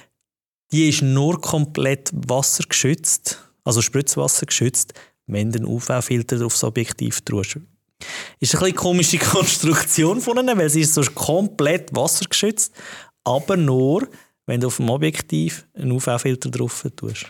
die 0.74 0.90
ist 0.90 1.02
nur 1.02 1.40
komplett 1.40 2.12
wassergeschützt, 2.14 3.42
also 3.64 3.82
Spritzwasser 3.82 4.48
geschützt, 4.48 4.96
wenn 5.28 5.50
du 5.50 5.60
einen 5.60 5.68
UV-Filter 5.68 6.46
aufs 6.46 6.66
Objektiv 6.66 7.22
tust. 7.22 7.58
Ist 8.42 8.56
eine 8.56 8.74
komische 8.74 9.18
Konstruktion 9.20 10.20
von 10.20 10.38
ihnen, 10.38 10.58
weil 10.58 10.70
sie 10.70 10.82
ist 10.82 10.94
so 10.94 11.04
komplett 11.04 11.96
wassergeschützt, 11.96 12.74
aber 13.24 13.58
nur, 13.58 14.08
wenn 14.46 14.62
du 14.62 14.68
auf 14.68 14.78
dem 14.78 14.90
Objektiv 14.90 15.66
einen 15.74 15.92
UV-Filter 15.92 16.50
drauf 16.50 16.86
tust. 16.96 17.26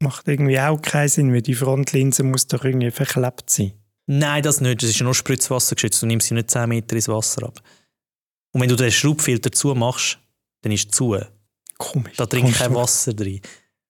Macht 0.00 0.28
irgendwie 0.28 0.58
auch 0.60 0.80
keinen 0.80 1.08
Sinn, 1.08 1.32
weil 1.32 1.42
die 1.42 1.54
Frontlinse 1.54 2.22
muss 2.22 2.46
doch 2.46 2.64
irgendwie 2.64 2.90
verklebt 2.90 3.48
sein. 3.48 3.72
Nein, 4.06 4.42
das 4.42 4.60
nicht. 4.60 4.82
Das 4.82 4.90
ist 4.90 5.00
nur 5.00 5.14
Spritzwasser 5.14 5.74
geschützt. 5.74 6.02
Du 6.02 6.06
nimmst 6.06 6.28
sie 6.28 6.34
nicht 6.34 6.50
10 6.50 6.68
Meter 6.68 6.94
ins 6.94 7.08
Wasser 7.08 7.44
ab. 7.44 7.60
Und 8.52 8.60
wenn 8.60 8.68
du 8.68 8.76
den 8.76 8.92
Schraubfilter 8.92 9.50
zumachst, 9.50 10.18
dann 10.62 10.72
ist 10.72 10.86
es 10.86 10.96
zu. 10.96 11.18
komisch. 11.78 12.16
Da 12.16 12.26
dringt 12.26 12.54
kein. 12.54 12.74
Wasser 12.74 13.14
drin. 13.14 13.40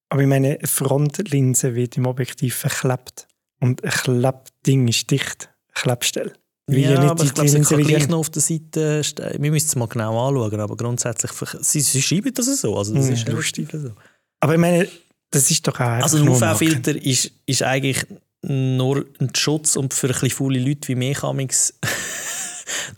Aber 0.08 0.22
ich 0.22 0.28
meine, 0.28 0.58
eine 0.58 0.66
Frontlinse 0.66 1.74
wird 1.74 1.96
im 1.96 2.06
Objektiv 2.06 2.54
verklebt. 2.56 3.26
Und 3.60 3.84
ein 3.84 3.90
Klebding 3.90 4.88
ist 4.88 5.10
dicht. 5.10 5.50
Klebstelle. 5.74 6.32
Weil 6.68 6.78
Ja, 6.78 6.90
nicht 6.90 7.10
aber 7.10 7.22
die 7.22 7.28
ich 7.28 7.34
glaube, 7.34 7.48
sie 7.48 7.60
kann 7.60 7.82
gleich 7.84 8.08
noch 8.08 8.18
auf 8.18 8.30
der 8.30 8.42
Seite 8.42 9.04
stehen. 9.04 9.40
Wir 9.42 9.50
müssen 9.52 9.66
es 9.68 9.76
mal 9.76 9.86
genau 9.86 10.28
anschauen, 10.28 10.60
aber 10.60 10.76
grundsätzlich, 10.76 11.30
sie, 11.60 11.80
sie 11.80 12.02
schreiben 12.02 12.34
das 12.34 12.46
so. 12.60 12.76
Also 12.76 12.94
das 12.94 13.06
Ja, 13.08 13.14
ist 13.14 13.28
lustig. 13.28 13.68
So. 13.72 13.92
Aber 14.40 14.54
ich 14.54 14.60
meine, 14.60 14.88
das 15.30 15.50
ist 15.50 15.66
doch 15.66 15.74
auch 15.76 15.80
Also 15.80 16.18
ein 16.18 16.28
UV-Filter 16.28 16.96
ist, 16.96 17.30
ist 17.46 17.62
eigentlich 17.62 18.04
nur 18.42 19.04
ein 19.20 19.30
Schutz 19.34 19.76
und 19.76 19.94
für 19.94 20.08
ein 20.08 20.12
bisschen 20.12 20.30
faule 20.30 20.58
Leute 20.58 20.88
wie 20.88 20.94
mich 20.96 21.22
amix 21.22 21.74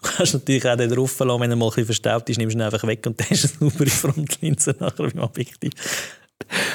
Du 0.03 0.09
kannst 0.11 0.33
natürlich 0.35 0.67
auch 0.67 0.77
den 0.77 0.91
drauf 0.91 1.19
lassen, 1.19 1.41
wenn 1.41 1.51
er 1.51 1.57
mal 1.57 1.67
ein 1.67 1.71
bisschen 1.71 1.85
verstaubt 1.87 2.29
ist, 2.31 2.39
nimmst 2.39 2.55
du 2.55 2.59
ihn 2.59 2.63
einfach 2.63 2.87
weg 2.87 3.05
und 3.07 3.21
dann 3.21 3.27
du 3.29 3.35
eine 3.61 3.71
saubere 3.71 3.91
Frontlinse 3.91 4.75
nachher 4.79 5.09
beim 5.11 5.19
Objektiv. 5.23 5.73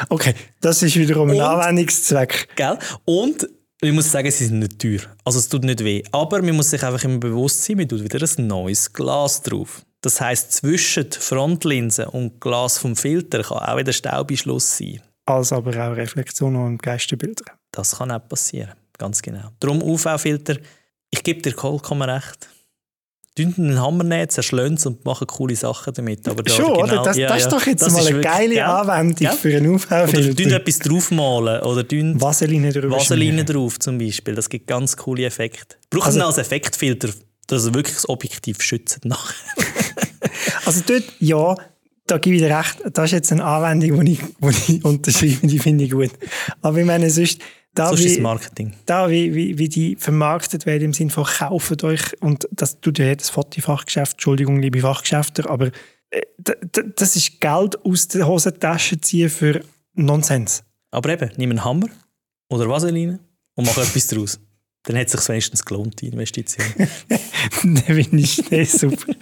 Okay, 0.10 0.36
das 0.62 0.84
ist 0.84 0.96
wiederum 0.96 1.30
ein 1.32 1.36
Und- 1.38 1.42
Anwendungszweck. 1.42 2.50
Gell? 2.56 2.78
Und 3.06 3.48
ich 3.84 3.92
muss 3.92 4.12
sagen, 4.12 4.32
sie 4.32 4.46
sind 4.46 4.60
nicht 4.60 4.80
teuer. 4.80 5.02
Also 5.26 5.40
es 5.40 5.50
tut 5.50 5.64
nicht 5.64 5.84
weh. 5.84 6.04
Aber 6.12 6.42
man 6.42 6.56
muss 6.56 6.70
sich 6.70 6.84
einfach 6.84 7.04
immer 7.04 7.18
bewusst 7.18 7.64
sein, 7.64 7.78
man 7.78 7.88
tut 7.88 8.04
wieder 8.04 8.26
ein 8.26 8.48
neues 8.48 8.92
Glas 8.92 9.42
drauf. 9.42 9.86
Das 10.02 10.20
heisst, 10.20 10.54
zwischen 10.54 11.12
Frontlinse 11.12 12.10
und 12.10 12.40
Glas 12.40 12.78
vom 12.78 12.96
Filter 12.96 13.44
kann 13.44 13.60
auch 13.60 13.78
wieder 13.78 13.94
Staubeinschluss 13.94 14.78
sein. 14.78 15.02
Als 15.26 15.54
aber 15.54 15.72
auch 15.72 15.96
Reflexion 15.96 16.56
und 16.56 16.82
Geisterbilder. 16.82 17.46
Das 17.72 17.98
kann 17.98 18.12
auch 18.12 18.28
passieren. 18.28 18.74
Ganz 18.98 19.22
genau. 19.22 19.50
Darum 19.60 19.82
UV-Filter, 19.82 20.58
ich 21.10 21.24
gebe 21.24 21.42
dir 21.42 21.54
vollkommen 21.54 22.10
recht. 22.10 22.50
Dünnt 23.38 23.58
einen 23.58 23.82
Hammer 23.82 24.04
nehmen, 24.04 24.30
zerschlönt 24.30 24.78
es 24.78 24.86
und 24.86 25.04
machen 25.06 25.26
coole 25.26 25.56
Sachen 25.56 25.92
damit. 25.94 26.28
Aber 26.28 26.44
Schon, 26.48 26.66
genau- 26.66 26.84
oder? 26.84 27.02
Das, 27.04 27.18
ja, 27.18 27.28
das 27.30 27.38
ist 27.38 27.44
ja. 27.46 27.50
doch 27.58 27.66
jetzt 27.66 27.82
Das 27.82 27.94
mal 27.94 28.06
eine 28.06 28.22
geile 28.22 28.54
gell? 28.54 28.64
Anwendung 28.64 29.16
Gell? 29.16 29.32
für 29.32 29.58
einen 29.58 29.68
Oder 29.76 29.80
dünnt 30.08 30.30
UV-Filter. 30.32 30.56
etwas 30.58 30.80
draufmalen 30.80 31.62
oder 31.64 31.84
dünnt 31.84 32.22
Vaseline 32.22 32.72
drüber 32.72 32.96
Vaseline 32.98 33.44
drauf 33.44 33.80
zum 33.80 33.98
Beispiel. 33.98 34.36
Das 34.36 34.50
gibt 34.50 34.68
ganz 34.68 34.96
coole 34.98 35.26
Effekte. 35.26 35.78
Braucht 35.90 36.06
Also- 36.08 36.22
als 36.22 36.38
Effektfilter, 36.38 37.10
dass 37.48 37.66
er 37.66 37.74
wirklich 37.74 37.96
das 37.96 38.08
Objektiv 38.08 38.62
schützt 38.62 39.04
nachher. 39.04 39.34
Also 40.66 40.82
dort, 40.88 41.04
ja, 41.20 41.56
da 42.08 42.18
gebe 42.18 42.38
ich 42.38 42.42
dir 42.42 42.56
recht. 42.58 42.78
Das 42.94 43.06
ist 43.06 43.12
jetzt 43.12 43.32
eine 43.32 43.44
Anwendung, 43.44 44.06
die 44.06 44.14
ich, 44.14 44.20
wo 44.40 44.50
ich 44.50 44.84
unterschreibe, 44.86 45.46
die 45.48 45.60
finde 45.60 45.84
ich 45.84 45.92
gut. 45.92 46.12
Aber 46.62 46.78
ich 46.78 46.86
meine, 46.86 47.10
sonst, 47.10 47.40
da, 47.74 47.90
so 47.90 47.96
ist 47.96 48.16
das 48.16 48.20
Marketing. 48.20 48.74
da 48.86 49.10
wie, 49.10 49.34
wie, 49.34 49.58
wie 49.58 49.70
die 49.70 49.96
vermarktet 49.96 50.66
werden 50.66 50.86
im 50.86 50.94
Sinne 50.94 51.10
von 51.10 51.26
kauft 51.26 51.84
euch, 51.84 52.22
und 52.22 52.48
das 52.52 52.80
tut 52.80 53.00
ja 53.00 53.06
jedes 53.06 53.30
Fotofachgeschäft, 53.30 54.14
Entschuldigung, 54.14 54.62
liebe 54.62 54.80
Fachgeschäfte, 54.80 55.50
aber 55.50 55.72
äh, 56.12 56.22
das 56.96 57.16
ist 57.16 57.42
Geld 57.42 57.84
aus 57.84 58.08
der 58.10 58.28
Hosentasche 58.28 59.00
ziehen 59.02 59.30
für 59.30 59.62
Nonsens. 59.94 60.64
Aber 60.92 61.10
eben, 61.10 61.32
nimm 61.38 61.50
einen 61.50 61.64
Hammer 61.64 61.88
oder 62.50 62.70
Vaseline 62.70 63.20
und 63.56 63.66
mach 63.66 63.78
etwas 63.78 64.08
daraus. 64.08 64.40
Dann 64.84 64.98
hat 64.98 65.08
es 65.08 65.14
sich 65.14 65.30
wenigstens 65.30 65.64
gelohnt, 65.64 66.02
die 66.02 66.08
Investition. 66.08 66.66
Dann 67.64 67.78
finde 67.78 68.18
ich 68.18 68.44
das 68.50 68.74
super. 68.74 69.14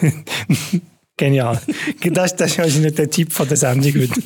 Genial. 1.16 1.60
Das, 2.12 2.36
das 2.36 2.52
ist 2.52 2.58
wahrscheinlich 2.58 2.78
nicht 2.78 2.98
der 2.98 3.10
Tipp 3.10 3.32
von 3.32 3.46
der 3.46 3.56
Sendung 3.56 3.92
heute. 3.92 4.22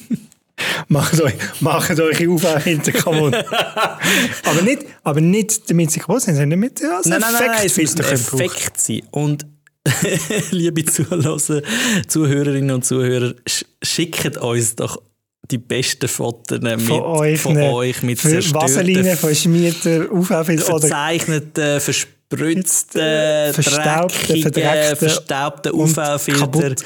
Macht 0.88 1.20
euch, 1.20 1.35
macht 1.61 1.99
euch 1.99 2.29
auf 2.29 2.64
hinter 2.64 2.92
kaputt. 2.92 3.35
aber, 4.44 4.62
nicht, 4.62 4.85
aber 5.03 5.20
nicht, 5.20 5.68
damit 5.70 5.90
sie 5.90 6.01
kaputt 6.01 6.23
sind, 6.23 6.35
sondern 6.35 6.51
damit 6.51 6.85
als 6.85 7.07
nein, 7.07 7.20
nein, 7.20 7.33
nein, 7.33 7.47
nein, 7.47 7.66
es 7.66 7.77
muss 7.77 7.97
ein. 7.97 8.12
Effekt 8.12 8.81
sein. 8.81 9.03
Und 9.11 9.47
liebe 10.51 10.85
Zuhörer, 10.85 11.38
Zuhörerinnen 12.07 12.70
und 12.70 12.85
Zuhörer, 12.85 13.35
sch 13.47 13.64
schickt 13.83 14.38
uns 14.38 14.77
doch 14.77 15.01
die 15.51 15.59
besten 15.59 16.09
Fotos 16.09 16.61
mit, 16.61 16.81
Von 16.81 17.01
euch, 17.01 17.40
von 17.40 17.57
euch 17.57 18.03
mit 18.03 18.18
für 18.18 18.42
Vaseline, 18.55 19.03
zerstörten, 19.03 19.16
verschmierter 19.18 20.12
UV-Filter 20.12 20.75
oder 20.75 20.81
verzeichneten, 20.81 21.81
verspritzten, 22.29 23.53
Verstaubten, 23.53 24.43
verdreckten 24.43 24.97
verstaubten 24.97 25.73
UV-Filter. 25.73 26.77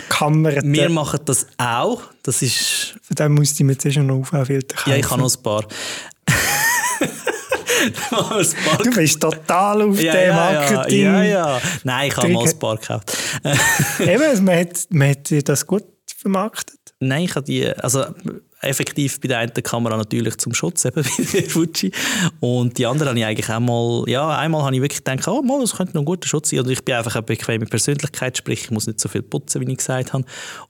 Wir 0.62 0.88
machen 0.90 1.20
das 1.24 1.46
auch. 1.56 2.02
Das 2.22 2.42
ist 2.42 2.96
Für 3.02 3.14
den 3.14 3.32
musste 3.32 3.62
ich 3.62 3.66
mir 3.66 3.78
zuerst 3.78 3.98
noch 3.98 4.14
einen 4.14 4.20
UV-Filter 4.22 4.76
kaufen. 4.76 4.90
Ja, 4.90 4.96
ich 4.96 5.10
habe 5.10 5.22
noch 5.22 5.34
ein 5.34 5.42
paar. 5.42 5.64
Du 8.82 8.90
bist 8.90 9.20
total 9.20 9.82
auf 9.82 10.00
ja, 10.00 10.12
dem 10.12 10.28
ja, 10.28 10.34
Marketing. 10.34 11.04
Ja, 11.04 11.22
ja. 11.22 11.60
Nein, 11.84 12.08
ich 12.08 12.16
habe 12.16 12.28
mal 12.28 12.48
ein 12.48 12.58
paar 12.58 12.76
gekauft. 12.76 13.16
Eben, 14.00 14.44
man 14.44 14.58
hat, 14.58 14.86
man 14.90 15.10
hat 15.10 15.48
das 15.48 15.66
gut 15.66 15.84
vermarktet. 16.16 16.78
Nein, 17.00 17.24
ich 17.24 17.34
habe 17.36 17.46
die, 17.46 17.66
also 17.66 18.06
effektiv 18.60 19.20
bei 19.20 19.28
der 19.28 19.38
einen 19.38 19.54
Kamera 19.54 19.96
natürlich 19.96 20.36
zum 20.38 20.52
Schutz, 20.54 20.84
eben 20.84 21.02
bei 21.02 21.40
der 21.40 21.48
Fuji. 21.48 21.92
Und 22.40 22.76
die 22.78 22.86
andere 22.86 23.10
habe 23.10 23.18
ich 23.18 23.24
eigentlich 23.24 23.50
auch 23.50 23.60
mal, 23.60 24.04
ja, 24.08 24.36
einmal 24.36 24.62
habe 24.62 24.74
ich 24.74 24.82
wirklich 24.82 25.04
gedacht, 25.04 25.28
oh, 25.28 25.42
mal, 25.42 25.60
das 25.60 25.76
könnte 25.76 25.94
noch 25.94 26.02
ein 26.02 26.06
guter 26.06 26.26
Schutz 26.28 26.50
sein. 26.50 26.60
Und 26.60 26.70
ich 26.70 26.84
bin 26.84 26.94
einfach 26.94 27.14
eine 27.14 27.22
bequeme 27.22 27.66
Persönlichkeit, 27.66 28.38
sprich, 28.38 28.64
ich 28.64 28.70
muss 28.70 28.86
nicht 28.86 29.00
so 29.00 29.08
viel 29.08 29.22
putzen, 29.22 29.60
wie 29.60 29.70
ich 29.70 29.78
gesagt 29.78 30.12
habe. 30.12 30.24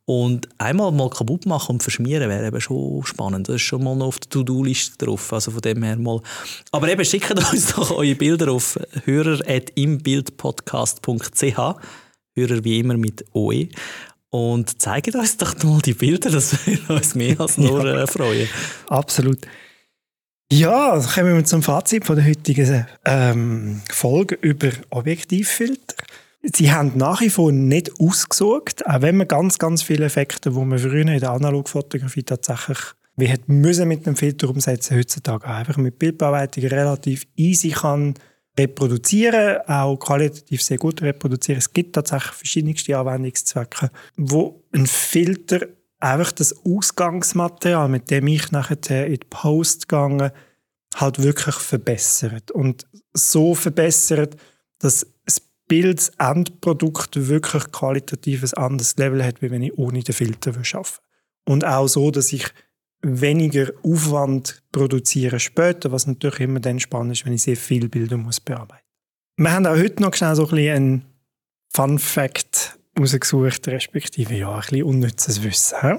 Und 0.05 0.49
einmal 0.59 0.93
mal 0.93 1.11
kaputt 1.11 1.47
machen 1.47 1.77
und 1.77 1.83
verschmieren 1.83 2.29
wäre 2.29 2.47
eben 2.47 2.61
schon 2.61 3.03
spannend. 3.05 3.49
Das 3.49 3.57
ist 3.57 3.63
schon 3.63 3.83
mal 3.83 3.97
noch 3.97 4.07
auf 4.07 4.19
der 4.19 4.29
To-Do-Liste 4.31 5.05
drauf. 5.05 5.33
Also 5.33 5.51
von 5.51 5.63
dem 5.63 5.83
her 5.83 5.97
mal. 5.97 6.21
Aber 6.73 6.89
eben, 6.89 7.05
schickt 7.05 7.31
uns 7.31 7.67
doch 7.75 7.91
eure 7.93 8.15
Bilder 8.15 8.53
auf 8.53 8.79
hörer.imbildpodcast.ch 9.05 11.59
Hörer 12.35 12.63
wie 12.63 12.79
immer 12.79 12.97
mit 12.97 13.25
OE. 13.33 13.69
Und 14.31 14.81
zeigt 14.81 15.15
uns 15.15 15.37
doch 15.39 15.63
mal 15.65 15.81
die 15.81 15.95
Bilder, 15.95 16.31
das 16.31 16.67
würde 16.67 16.95
uns 16.95 17.15
mehr 17.15 17.41
als 17.41 17.57
nur 17.59 17.85
äh, 17.85 18.07
freuen. 18.07 18.49
Absolut. 18.89 19.39
Ja, 20.53 20.97
dann 20.97 21.07
kommen 21.07 21.37
wir 21.37 21.45
zum 21.45 21.63
Fazit 21.63 22.05
von 22.05 22.17
der 22.17 22.27
heutigen 22.27 22.87
ähm, 23.05 23.83
Folge 23.91 24.37
über 24.41 24.71
Objektivfilter. 24.91 25.97
Sie 26.43 26.73
haben 26.73 26.93
nach 26.97 27.21
wie 27.21 27.31
vor 27.31 27.53
nicht 27.53 28.01
ausgesucht, 28.01 28.87
auch 28.87 29.03
wenn 29.03 29.17
man 29.17 29.29
ganz, 29.29 29.59
ganz 29.59 29.83
viele 29.83 30.07
Effekte, 30.07 30.51
die 30.51 30.59
man 30.59 30.79
früher 30.79 31.07
in 31.07 31.21
der 31.21 31.33
Analogfotografie 31.33 32.23
tatsächlich 32.23 32.79
wir 33.19 33.37
müssen 33.49 33.89
mit 33.89 34.07
dem 34.07 34.15
Filter 34.15 34.49
umsetzen, 34.49 34.97
heutzutage 34.97 35.45
einfach 35.45 35.77
mit 35.77 35.99
Bildbearbeitung 35.99 36.65
relativ 36.67 37.27
easy 37.35 37.71
kann 37.71 38.15
reproduzieren, 38.59 39.59
auch 39.67 39.97
qualitativ 39.97 40.63
sehr 40.63 40.79
gut 40.79 41.01
reproduzieren. 41.03 41.59
Es 41.59 41.73
gibt 41.73 41.95
tatsächlich 41.95 42.33
verschiedenste 42.33 42.99
Anwendungszwecke, 42.99 43.91
wo 44.17 44.65
ein 44.73 44.87
Filter 44.87 45.67
einfach 46.01 46.33
das 46.33 46.55
Ausgangsmaterial, 46.65 47.89
mit 47.89 48.11
dem 48.11 48.27
ich 48.27 48.51
nachher 48.53 49.07
in 49.07 49.15
die 49.15 49.27
Post 49.31 49.89
gegangen, 49.89 50.31
halt 50.95 51.23
wirklich 51.23 51.57
verbessert. 51.57 52.51
Und 52.51 52.87
so 53.13 53.55
verbessert, 53.55 54.37
dass 54.79 55.07
das 55.25 55.41
Bild, 55.67 55.99
das 55.99 56.13
Endprodukt 56.19 57.29
wirklich 57.29 57.71
qualitativ 57.73 58.43
ein 58.43 58.55
anderes 58.55 58.97
Level 58.97 59.25
hat, 59.25 59.43
wie 59.43 59.51
wenn 59.51 59.63
ich 59.63 59.77
ohne 59.77 60.03
den 60.03 60.15
Filter 60.15 60.51
arbeiten 60.51 60.75
würde. 60.75 60.89
Und 61.47 61.65
auch 61.65 61.89
so, 61.89 62.11
dass 62.11 62.33
ich 62.33 62.47
weniger 63.03 63.71
Aufwand 63.83 64.63
produziere 64.73 65.41
später, 65.41 65.93
was 65.93 66.07
natürlich 66.07 66.41
immer 66.41 66.61
dann 66.61 66.81
spannend 66.81 67.13
ist, 67.13 67.27
wenn 67.27 67.33
ich 67.33 67.43
sehr 67.43 67.57
viele 67.57 67.89
Bilder 67.89 68.17
muss 68.17 68.41
bearbeiten 68.41 68.83
muss. 69.37 69.45
Wir 69.47 69.53
haben 69.53 69.67
auch 69.67 69.77
heute 69.77 70.03
noch 70.03 70.15
schnell 70.15 70.35
so 70.35 70.45
ein 70.45 70.51
bisschen 70.51 70.77
einen 70.77 71.05
Fun-Fact 71.73 72.79
rausgesucht, 72.99 73.69
respektive 73.69 74.35
ja, 74.35 74.53
ein 74.53 74.61
bisschen 74.61 74.83
unnützes 74.83 75.43
Wissen. 75.43 75.79
He? 75.81 75.95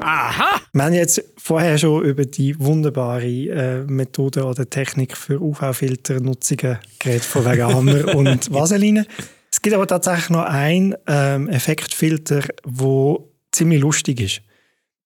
Aha! 0.00 0.60
Wir 0.72 0.84
haben 0.84 0.94
jetzt 0.94 1.22
vorher 1.36 1.76
schon 1.76 2.04
über 2.04 2.24
die 2.24 2.58
wunderbare 2.60 3.26
äh, 3.26 3.82
Methode 3.84 4.44
oder 4.44 4.70
Technik 4.70 5.16
für 5.16 5.40
UV-Filternutzungen 5.40 6.78
geredet, 6.98 7.24
von 7.24 7.44
wegen 7.44 7.66
Hammer 7.66 8.14
und 8.14 8.50
Vaseline. 8.52 9.06
Es 9.50 9.62
gibt 9.62 9.74
aber 9.74 9.86
tatsächlich 9.86 10.30
noch 10.30 10.44
einen 10.44 10.94
ähm, 11.06 11.48
Effektfilter, 11.48 12.42
der 12.64 13.18
ziemlich 13.52 13.80
lustig 13.80 14.20
ist. 14.20 14.42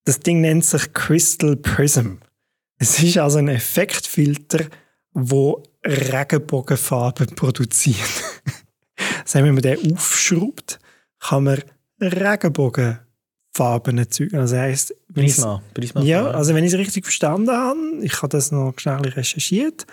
Das 0.04 0.20
Ding 0.20 0.40
nennt 0.40 0.64
sich 0.64 0.92
Crystal 0.92 1.56
Prism. 1.56 2.14
Es 2.78 3.00
ist 3.02 3.18
also 3.18 3.38
ein 3.38 3.48
Effektfilter, 3.48 4.66
wo 5.12 5.62
Regenbogenfarben 5.84 7.26
produziert. 7.36 7.98
das 9.24 9.34
heißt, 9.34 9.44
wenn 9.44 9.54
man 9.54 9.62
den 9.62 9.92
aufschraubt, 9.94 10.78
kann 11.20 11.44
man 11.44 11.62
Regenbogenfarben 12.00 13.98
erzeugen. 13.98 14.38
Also 14.38 14.56
ich's- 14.56 14.94
Prisma. 15.14 15.62
Prisma 15.74 16.02
ja, 16.02 16.26
also 16.30 16.54
wenn 16.54 16.64
ich 16.64 16.72
es 16.72 16.78
richtig 16.78 17.04
verstanden 17.04 17.50
habe, 17.50 17.78
ich 18.00 18.16
habe 18.22 18.28
das 18.28 18.50
noch 18.50 18.74
schnell 18.78 19.00
recherchiert, 19.02 19.86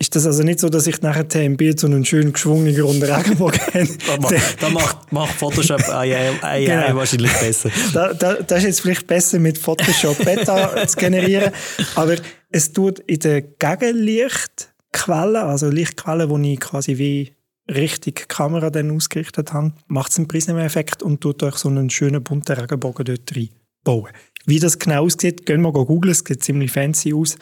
ist 0.00 0.16
das 0.16 0.24
also 0.26 0.42
nicht 0.42 0.58
so, 0.60 0.68
dass 0.70 0.86
ich 0.86 1.02
nachher 1.02 1.26
im 1.44 1.56
Bild 1.58 1.78
so 1.78 1.86
einen 1.86 2.04
schön 2.06 2.32
geschwungenen 2.32 2.80
runden 2.80 3.02
Regenbogen 3.02 3.60
habe. 3.74 3.88
da, 4.06 4.16
ma- 4.18 4.30
da 4.60 4.68
macht, 4.70 5.12
macht 5.12 5.34
Photoshop 5.34 5.86
AI, 5.90 6.30
AI 6.42 6.64
Genau. 6.64 6.96
wahrscheinlich 6.96 7.32
besser. 7.34 7.70
da, 7.92 8.14
da, 8.14 8.34
das 8.34 8.60
ist 8.60 8.64
jetzt 8.64 8.80
vielleicht 8.80 9.06
besser 9.06 9.38
mit 9.38 9.58
Photoshop 9.58 10.16
Beta 10.24 10.74
zu 10.86 10.96
generieren, 10.96 11.52
aber 11.96 12.16
es 12.50 12.72
tut 12.72 12.98
in 13.00 13.18
der 13.20 13.42
Gegenlichtquelle, 13.42 15.42
also 15.44 15.68
Lichtquelle, 15.68 16.28
wo 16.30 16.38
ich 16.38 16.60
quasi 16.60 16.98
wie 16.98 17.32
richtig 17.68 18.16
die 18.16 18.24
Kamera 18.26 18.70
dann 18.70 18.90
ausgerichtet 18.90 19.52
habe, 19.52 19.72
macht 19.86 20.10
es 20.12 20.18
einen 20.18 20.28
Prismeneffekt 20.28 21.02
und 21.02 21.20
tut 21.20 21.42
euch 21.42 21.56
so 21.56 21.68
einen 21.68 21.90
schönen 21.90 22.22
bunten 22.24 22.52
Regenbogen 22.58 23.04
dort 23.04 23.32
reinbauen. 23.36 24.12
Wie 24.46 24.58
das 24.58 24.78
genau 24.78 25.04
aussieht, 25.04 25.46
gehen 25.46 25.60
wir 25.62 25.72
googeln, 25.72 26.10
es 26.12 26.24
sieht 26.26 26.42
ziemlich 26.42 26.72
fancy 26.72 27.12
aus. 27.14 27.36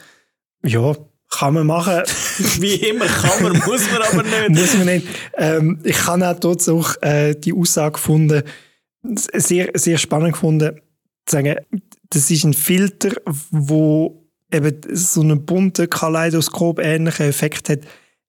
Ja, 0.64 0.94
kann 1.30 1.54
man 1.54 1.66
machen. 1.66 2.02
Wie 2.58 2.74
immer 2.74 3.06
kann 3.06 3.42
man, 3.42 3.52
muss 3.66 3.90
man 3.90 4.02
aber 4.02 4.22
nicht. 4.22 4.48
muss 4.50 4.74
man 4.76 4.86
nicht. 4.86 5.06
Ähm, 5.36 5.80
ich 5.84 6.06
habe 6.06 6.28
auch 6.28 6.38
dort 6.38 6.68
auch 6.68 6.94
äh, 7.02 7.34
die 7.34 7.52
Aussage 7.52 7.92
gefunden, 7.92 8.42
sehr, 9.02 9.70
sehr 9.74 9.98
spannend 9.98 10.32
gefunden, 10.32 10.80
zu 11.26 11.36
sagen, 11.36 11.56
das 12.10 12.30
ist 12.30 12.44
ein 12.44 12.54
Filter, 12.54 13.12
wo 13.50 14.28
eben 14.52 14.80
so 14.92 15.20
einen 15.20 15.44
bunten 15.44 15.90
Kaleidoskop-ähnlichen 15.90 17.26
Effekt 17.26 17.68
hat, 17.68 17.80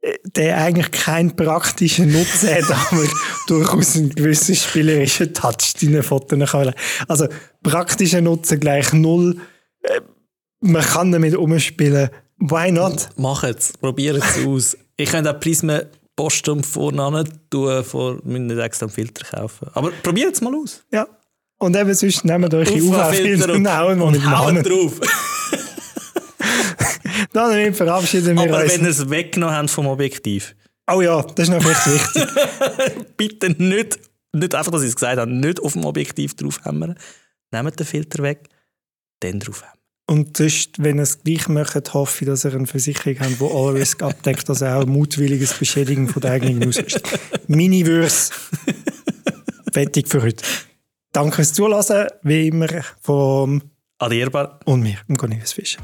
äh, 0.01 0.17
der 0.23 0.57
eigentlich 0.57 0.91
keinen 0.91 1.35
praktischen 1.35 2.12
Nutzen 2.12 2.49
hat, 2.49 2.69
aber 2.91 3.03
durchaus 3.47 3.95
einen 3.95 4.09
gewissen 4.09 4.55
spielerischen 4.55 5.33
Touch 5.33 5.73
deinen 5.81 6.03
Fotos 6.03 6.51
kann. 6.51 6.73
Also 7.07 7.27
praktischer 7.63 8.21
Nutzen 8.21 8.59
gleich 8.59 8.91
null. 8.93 9.38
Äh, 9.83 10.01
man 10.62 10.83
kann 10.83 11.12
damit 11.12 11.35
umspielen. 11.35 12.09
Why 12.39 12.71
not? 12.71 13.10
Mach 13.17 13.43
es, 13.43 13.73
probiert 13.78 14.17
es 14.17 14.45
aus. 14.45 14.78
Ich 14.97 15.10
könnte 15.10 15.36
auch 15.36 15.39
Prismen 15.39 15.84
Postum 16.15 16.63
vorne 16.63 17.23
tun, 17.49 17.84
vor 17.84 18.19
müssen 18.23 18.47
nicht 18.47 18.60
extra 18.60 18.86
einen 18.86 18.93
Filter 18.93 19.25
kaufen. 19.25 19.69
Aber 19.73 19.91
probiert 20.04 20.34
es 20.36 20.41
mal 20.41 20.54
aus. 20.54 20.84
Ja. 20.91 21.08
Und 21.60 21.75
eben 21.75 21.93
sonst 21.93 22.25
nehmt 22.25 22.54
euch 22.54 22.69
UV-Filter 22.71 23.54
und 23.54 23.67
hauen 23.78 24.02
und 24.02 24.25
hauen 24.30 24.63
drauf. 24.63 24.99
Dann 27.34 27.73
verabschieden 27.73 28.38
wir 28.38 28.43
Aber 28.54 28.63
uns. 28.63 28.73
wenn 28.73 28.84
ihr 28.84 28.89
es 28.89 29.10
weggenommen 29.10 29.56
habt 29.56 29.69
vom 29.69 29.88
Objektiv. 29.88 30.56
Oh 30.91 31.02
ja, 31.02 31.21
das 31.21 31.49
ist 31.49 31.54
noch 31.54 31.62
vielleicht 31.62 31.86
wichtig. 31.88 33.08
Bitte 33.17 33.49
nicht, 33.62 33.99
nicht 34.34 34.56
einfach, 34.56 34.71
dass 34.71 34.82
ich 34.82 34.89
es 34.89 34.95
gesagt 34.95 35.19
habe, 35.19 35.32
nicht 35.32 35.62
auf 35.62 35.73
dem 35.73 35.86
Objektiv 35.86 36.36
draufhämmern. 36.36 36.95
Nehmt 37.52 37.80
den 37.80 37.86
Filter 37.86 38.23
weg, 38.23 38.47
dann 39.19 39.39
draufhämmern. 39.39 39.78
Und 40.10 40.38
sonst, 40.38 40.82
wenn 40.82 40.98
ihr 40.98 41.04
es 41.04 41.22
gleich 41.22 41.48
möchtet, 41.50 41.93
hoffe 41.93 42.24
ich, 42.24 42.28
dass 42.28 42.43
ihr 42.43 42.56
eine 42.56 42.65
Versicherung 42.65 43.19
habt, 43.19 43.39
die 43.39 43.45
All 43.45 43.74
Risk 43.74 44.02
abdeckt, 44.02 44.50
dass 44.50 44.63
auch 44.63 44.88
mutwilliges 44.88 45.54
Beschädigen 45.54 46.08
von 46.08 46.24
der 46.24 46.32
eigenen 46.32 46.58
Nuss 46.58 46.78
ist. 46.78 47.00
Mini-Würs. 47.48 48.32
Fertig 49.72 50.08
für 50.08 50.24
heute. 50.24 50.43
Danke 51.12 51.36
fürs 51.36 51.54
Zulassen, 51.54 52.08
wie 52.24 52.48
immer, 52.48 52.69
vom 53.02 53.62
Adierbar. 54.00 54.60
und 54.65 54.82
mir, 54.82 54.98
dem 55.08 55.15
Cornelius 55.15 55.54
Fischer. 55.54 55.80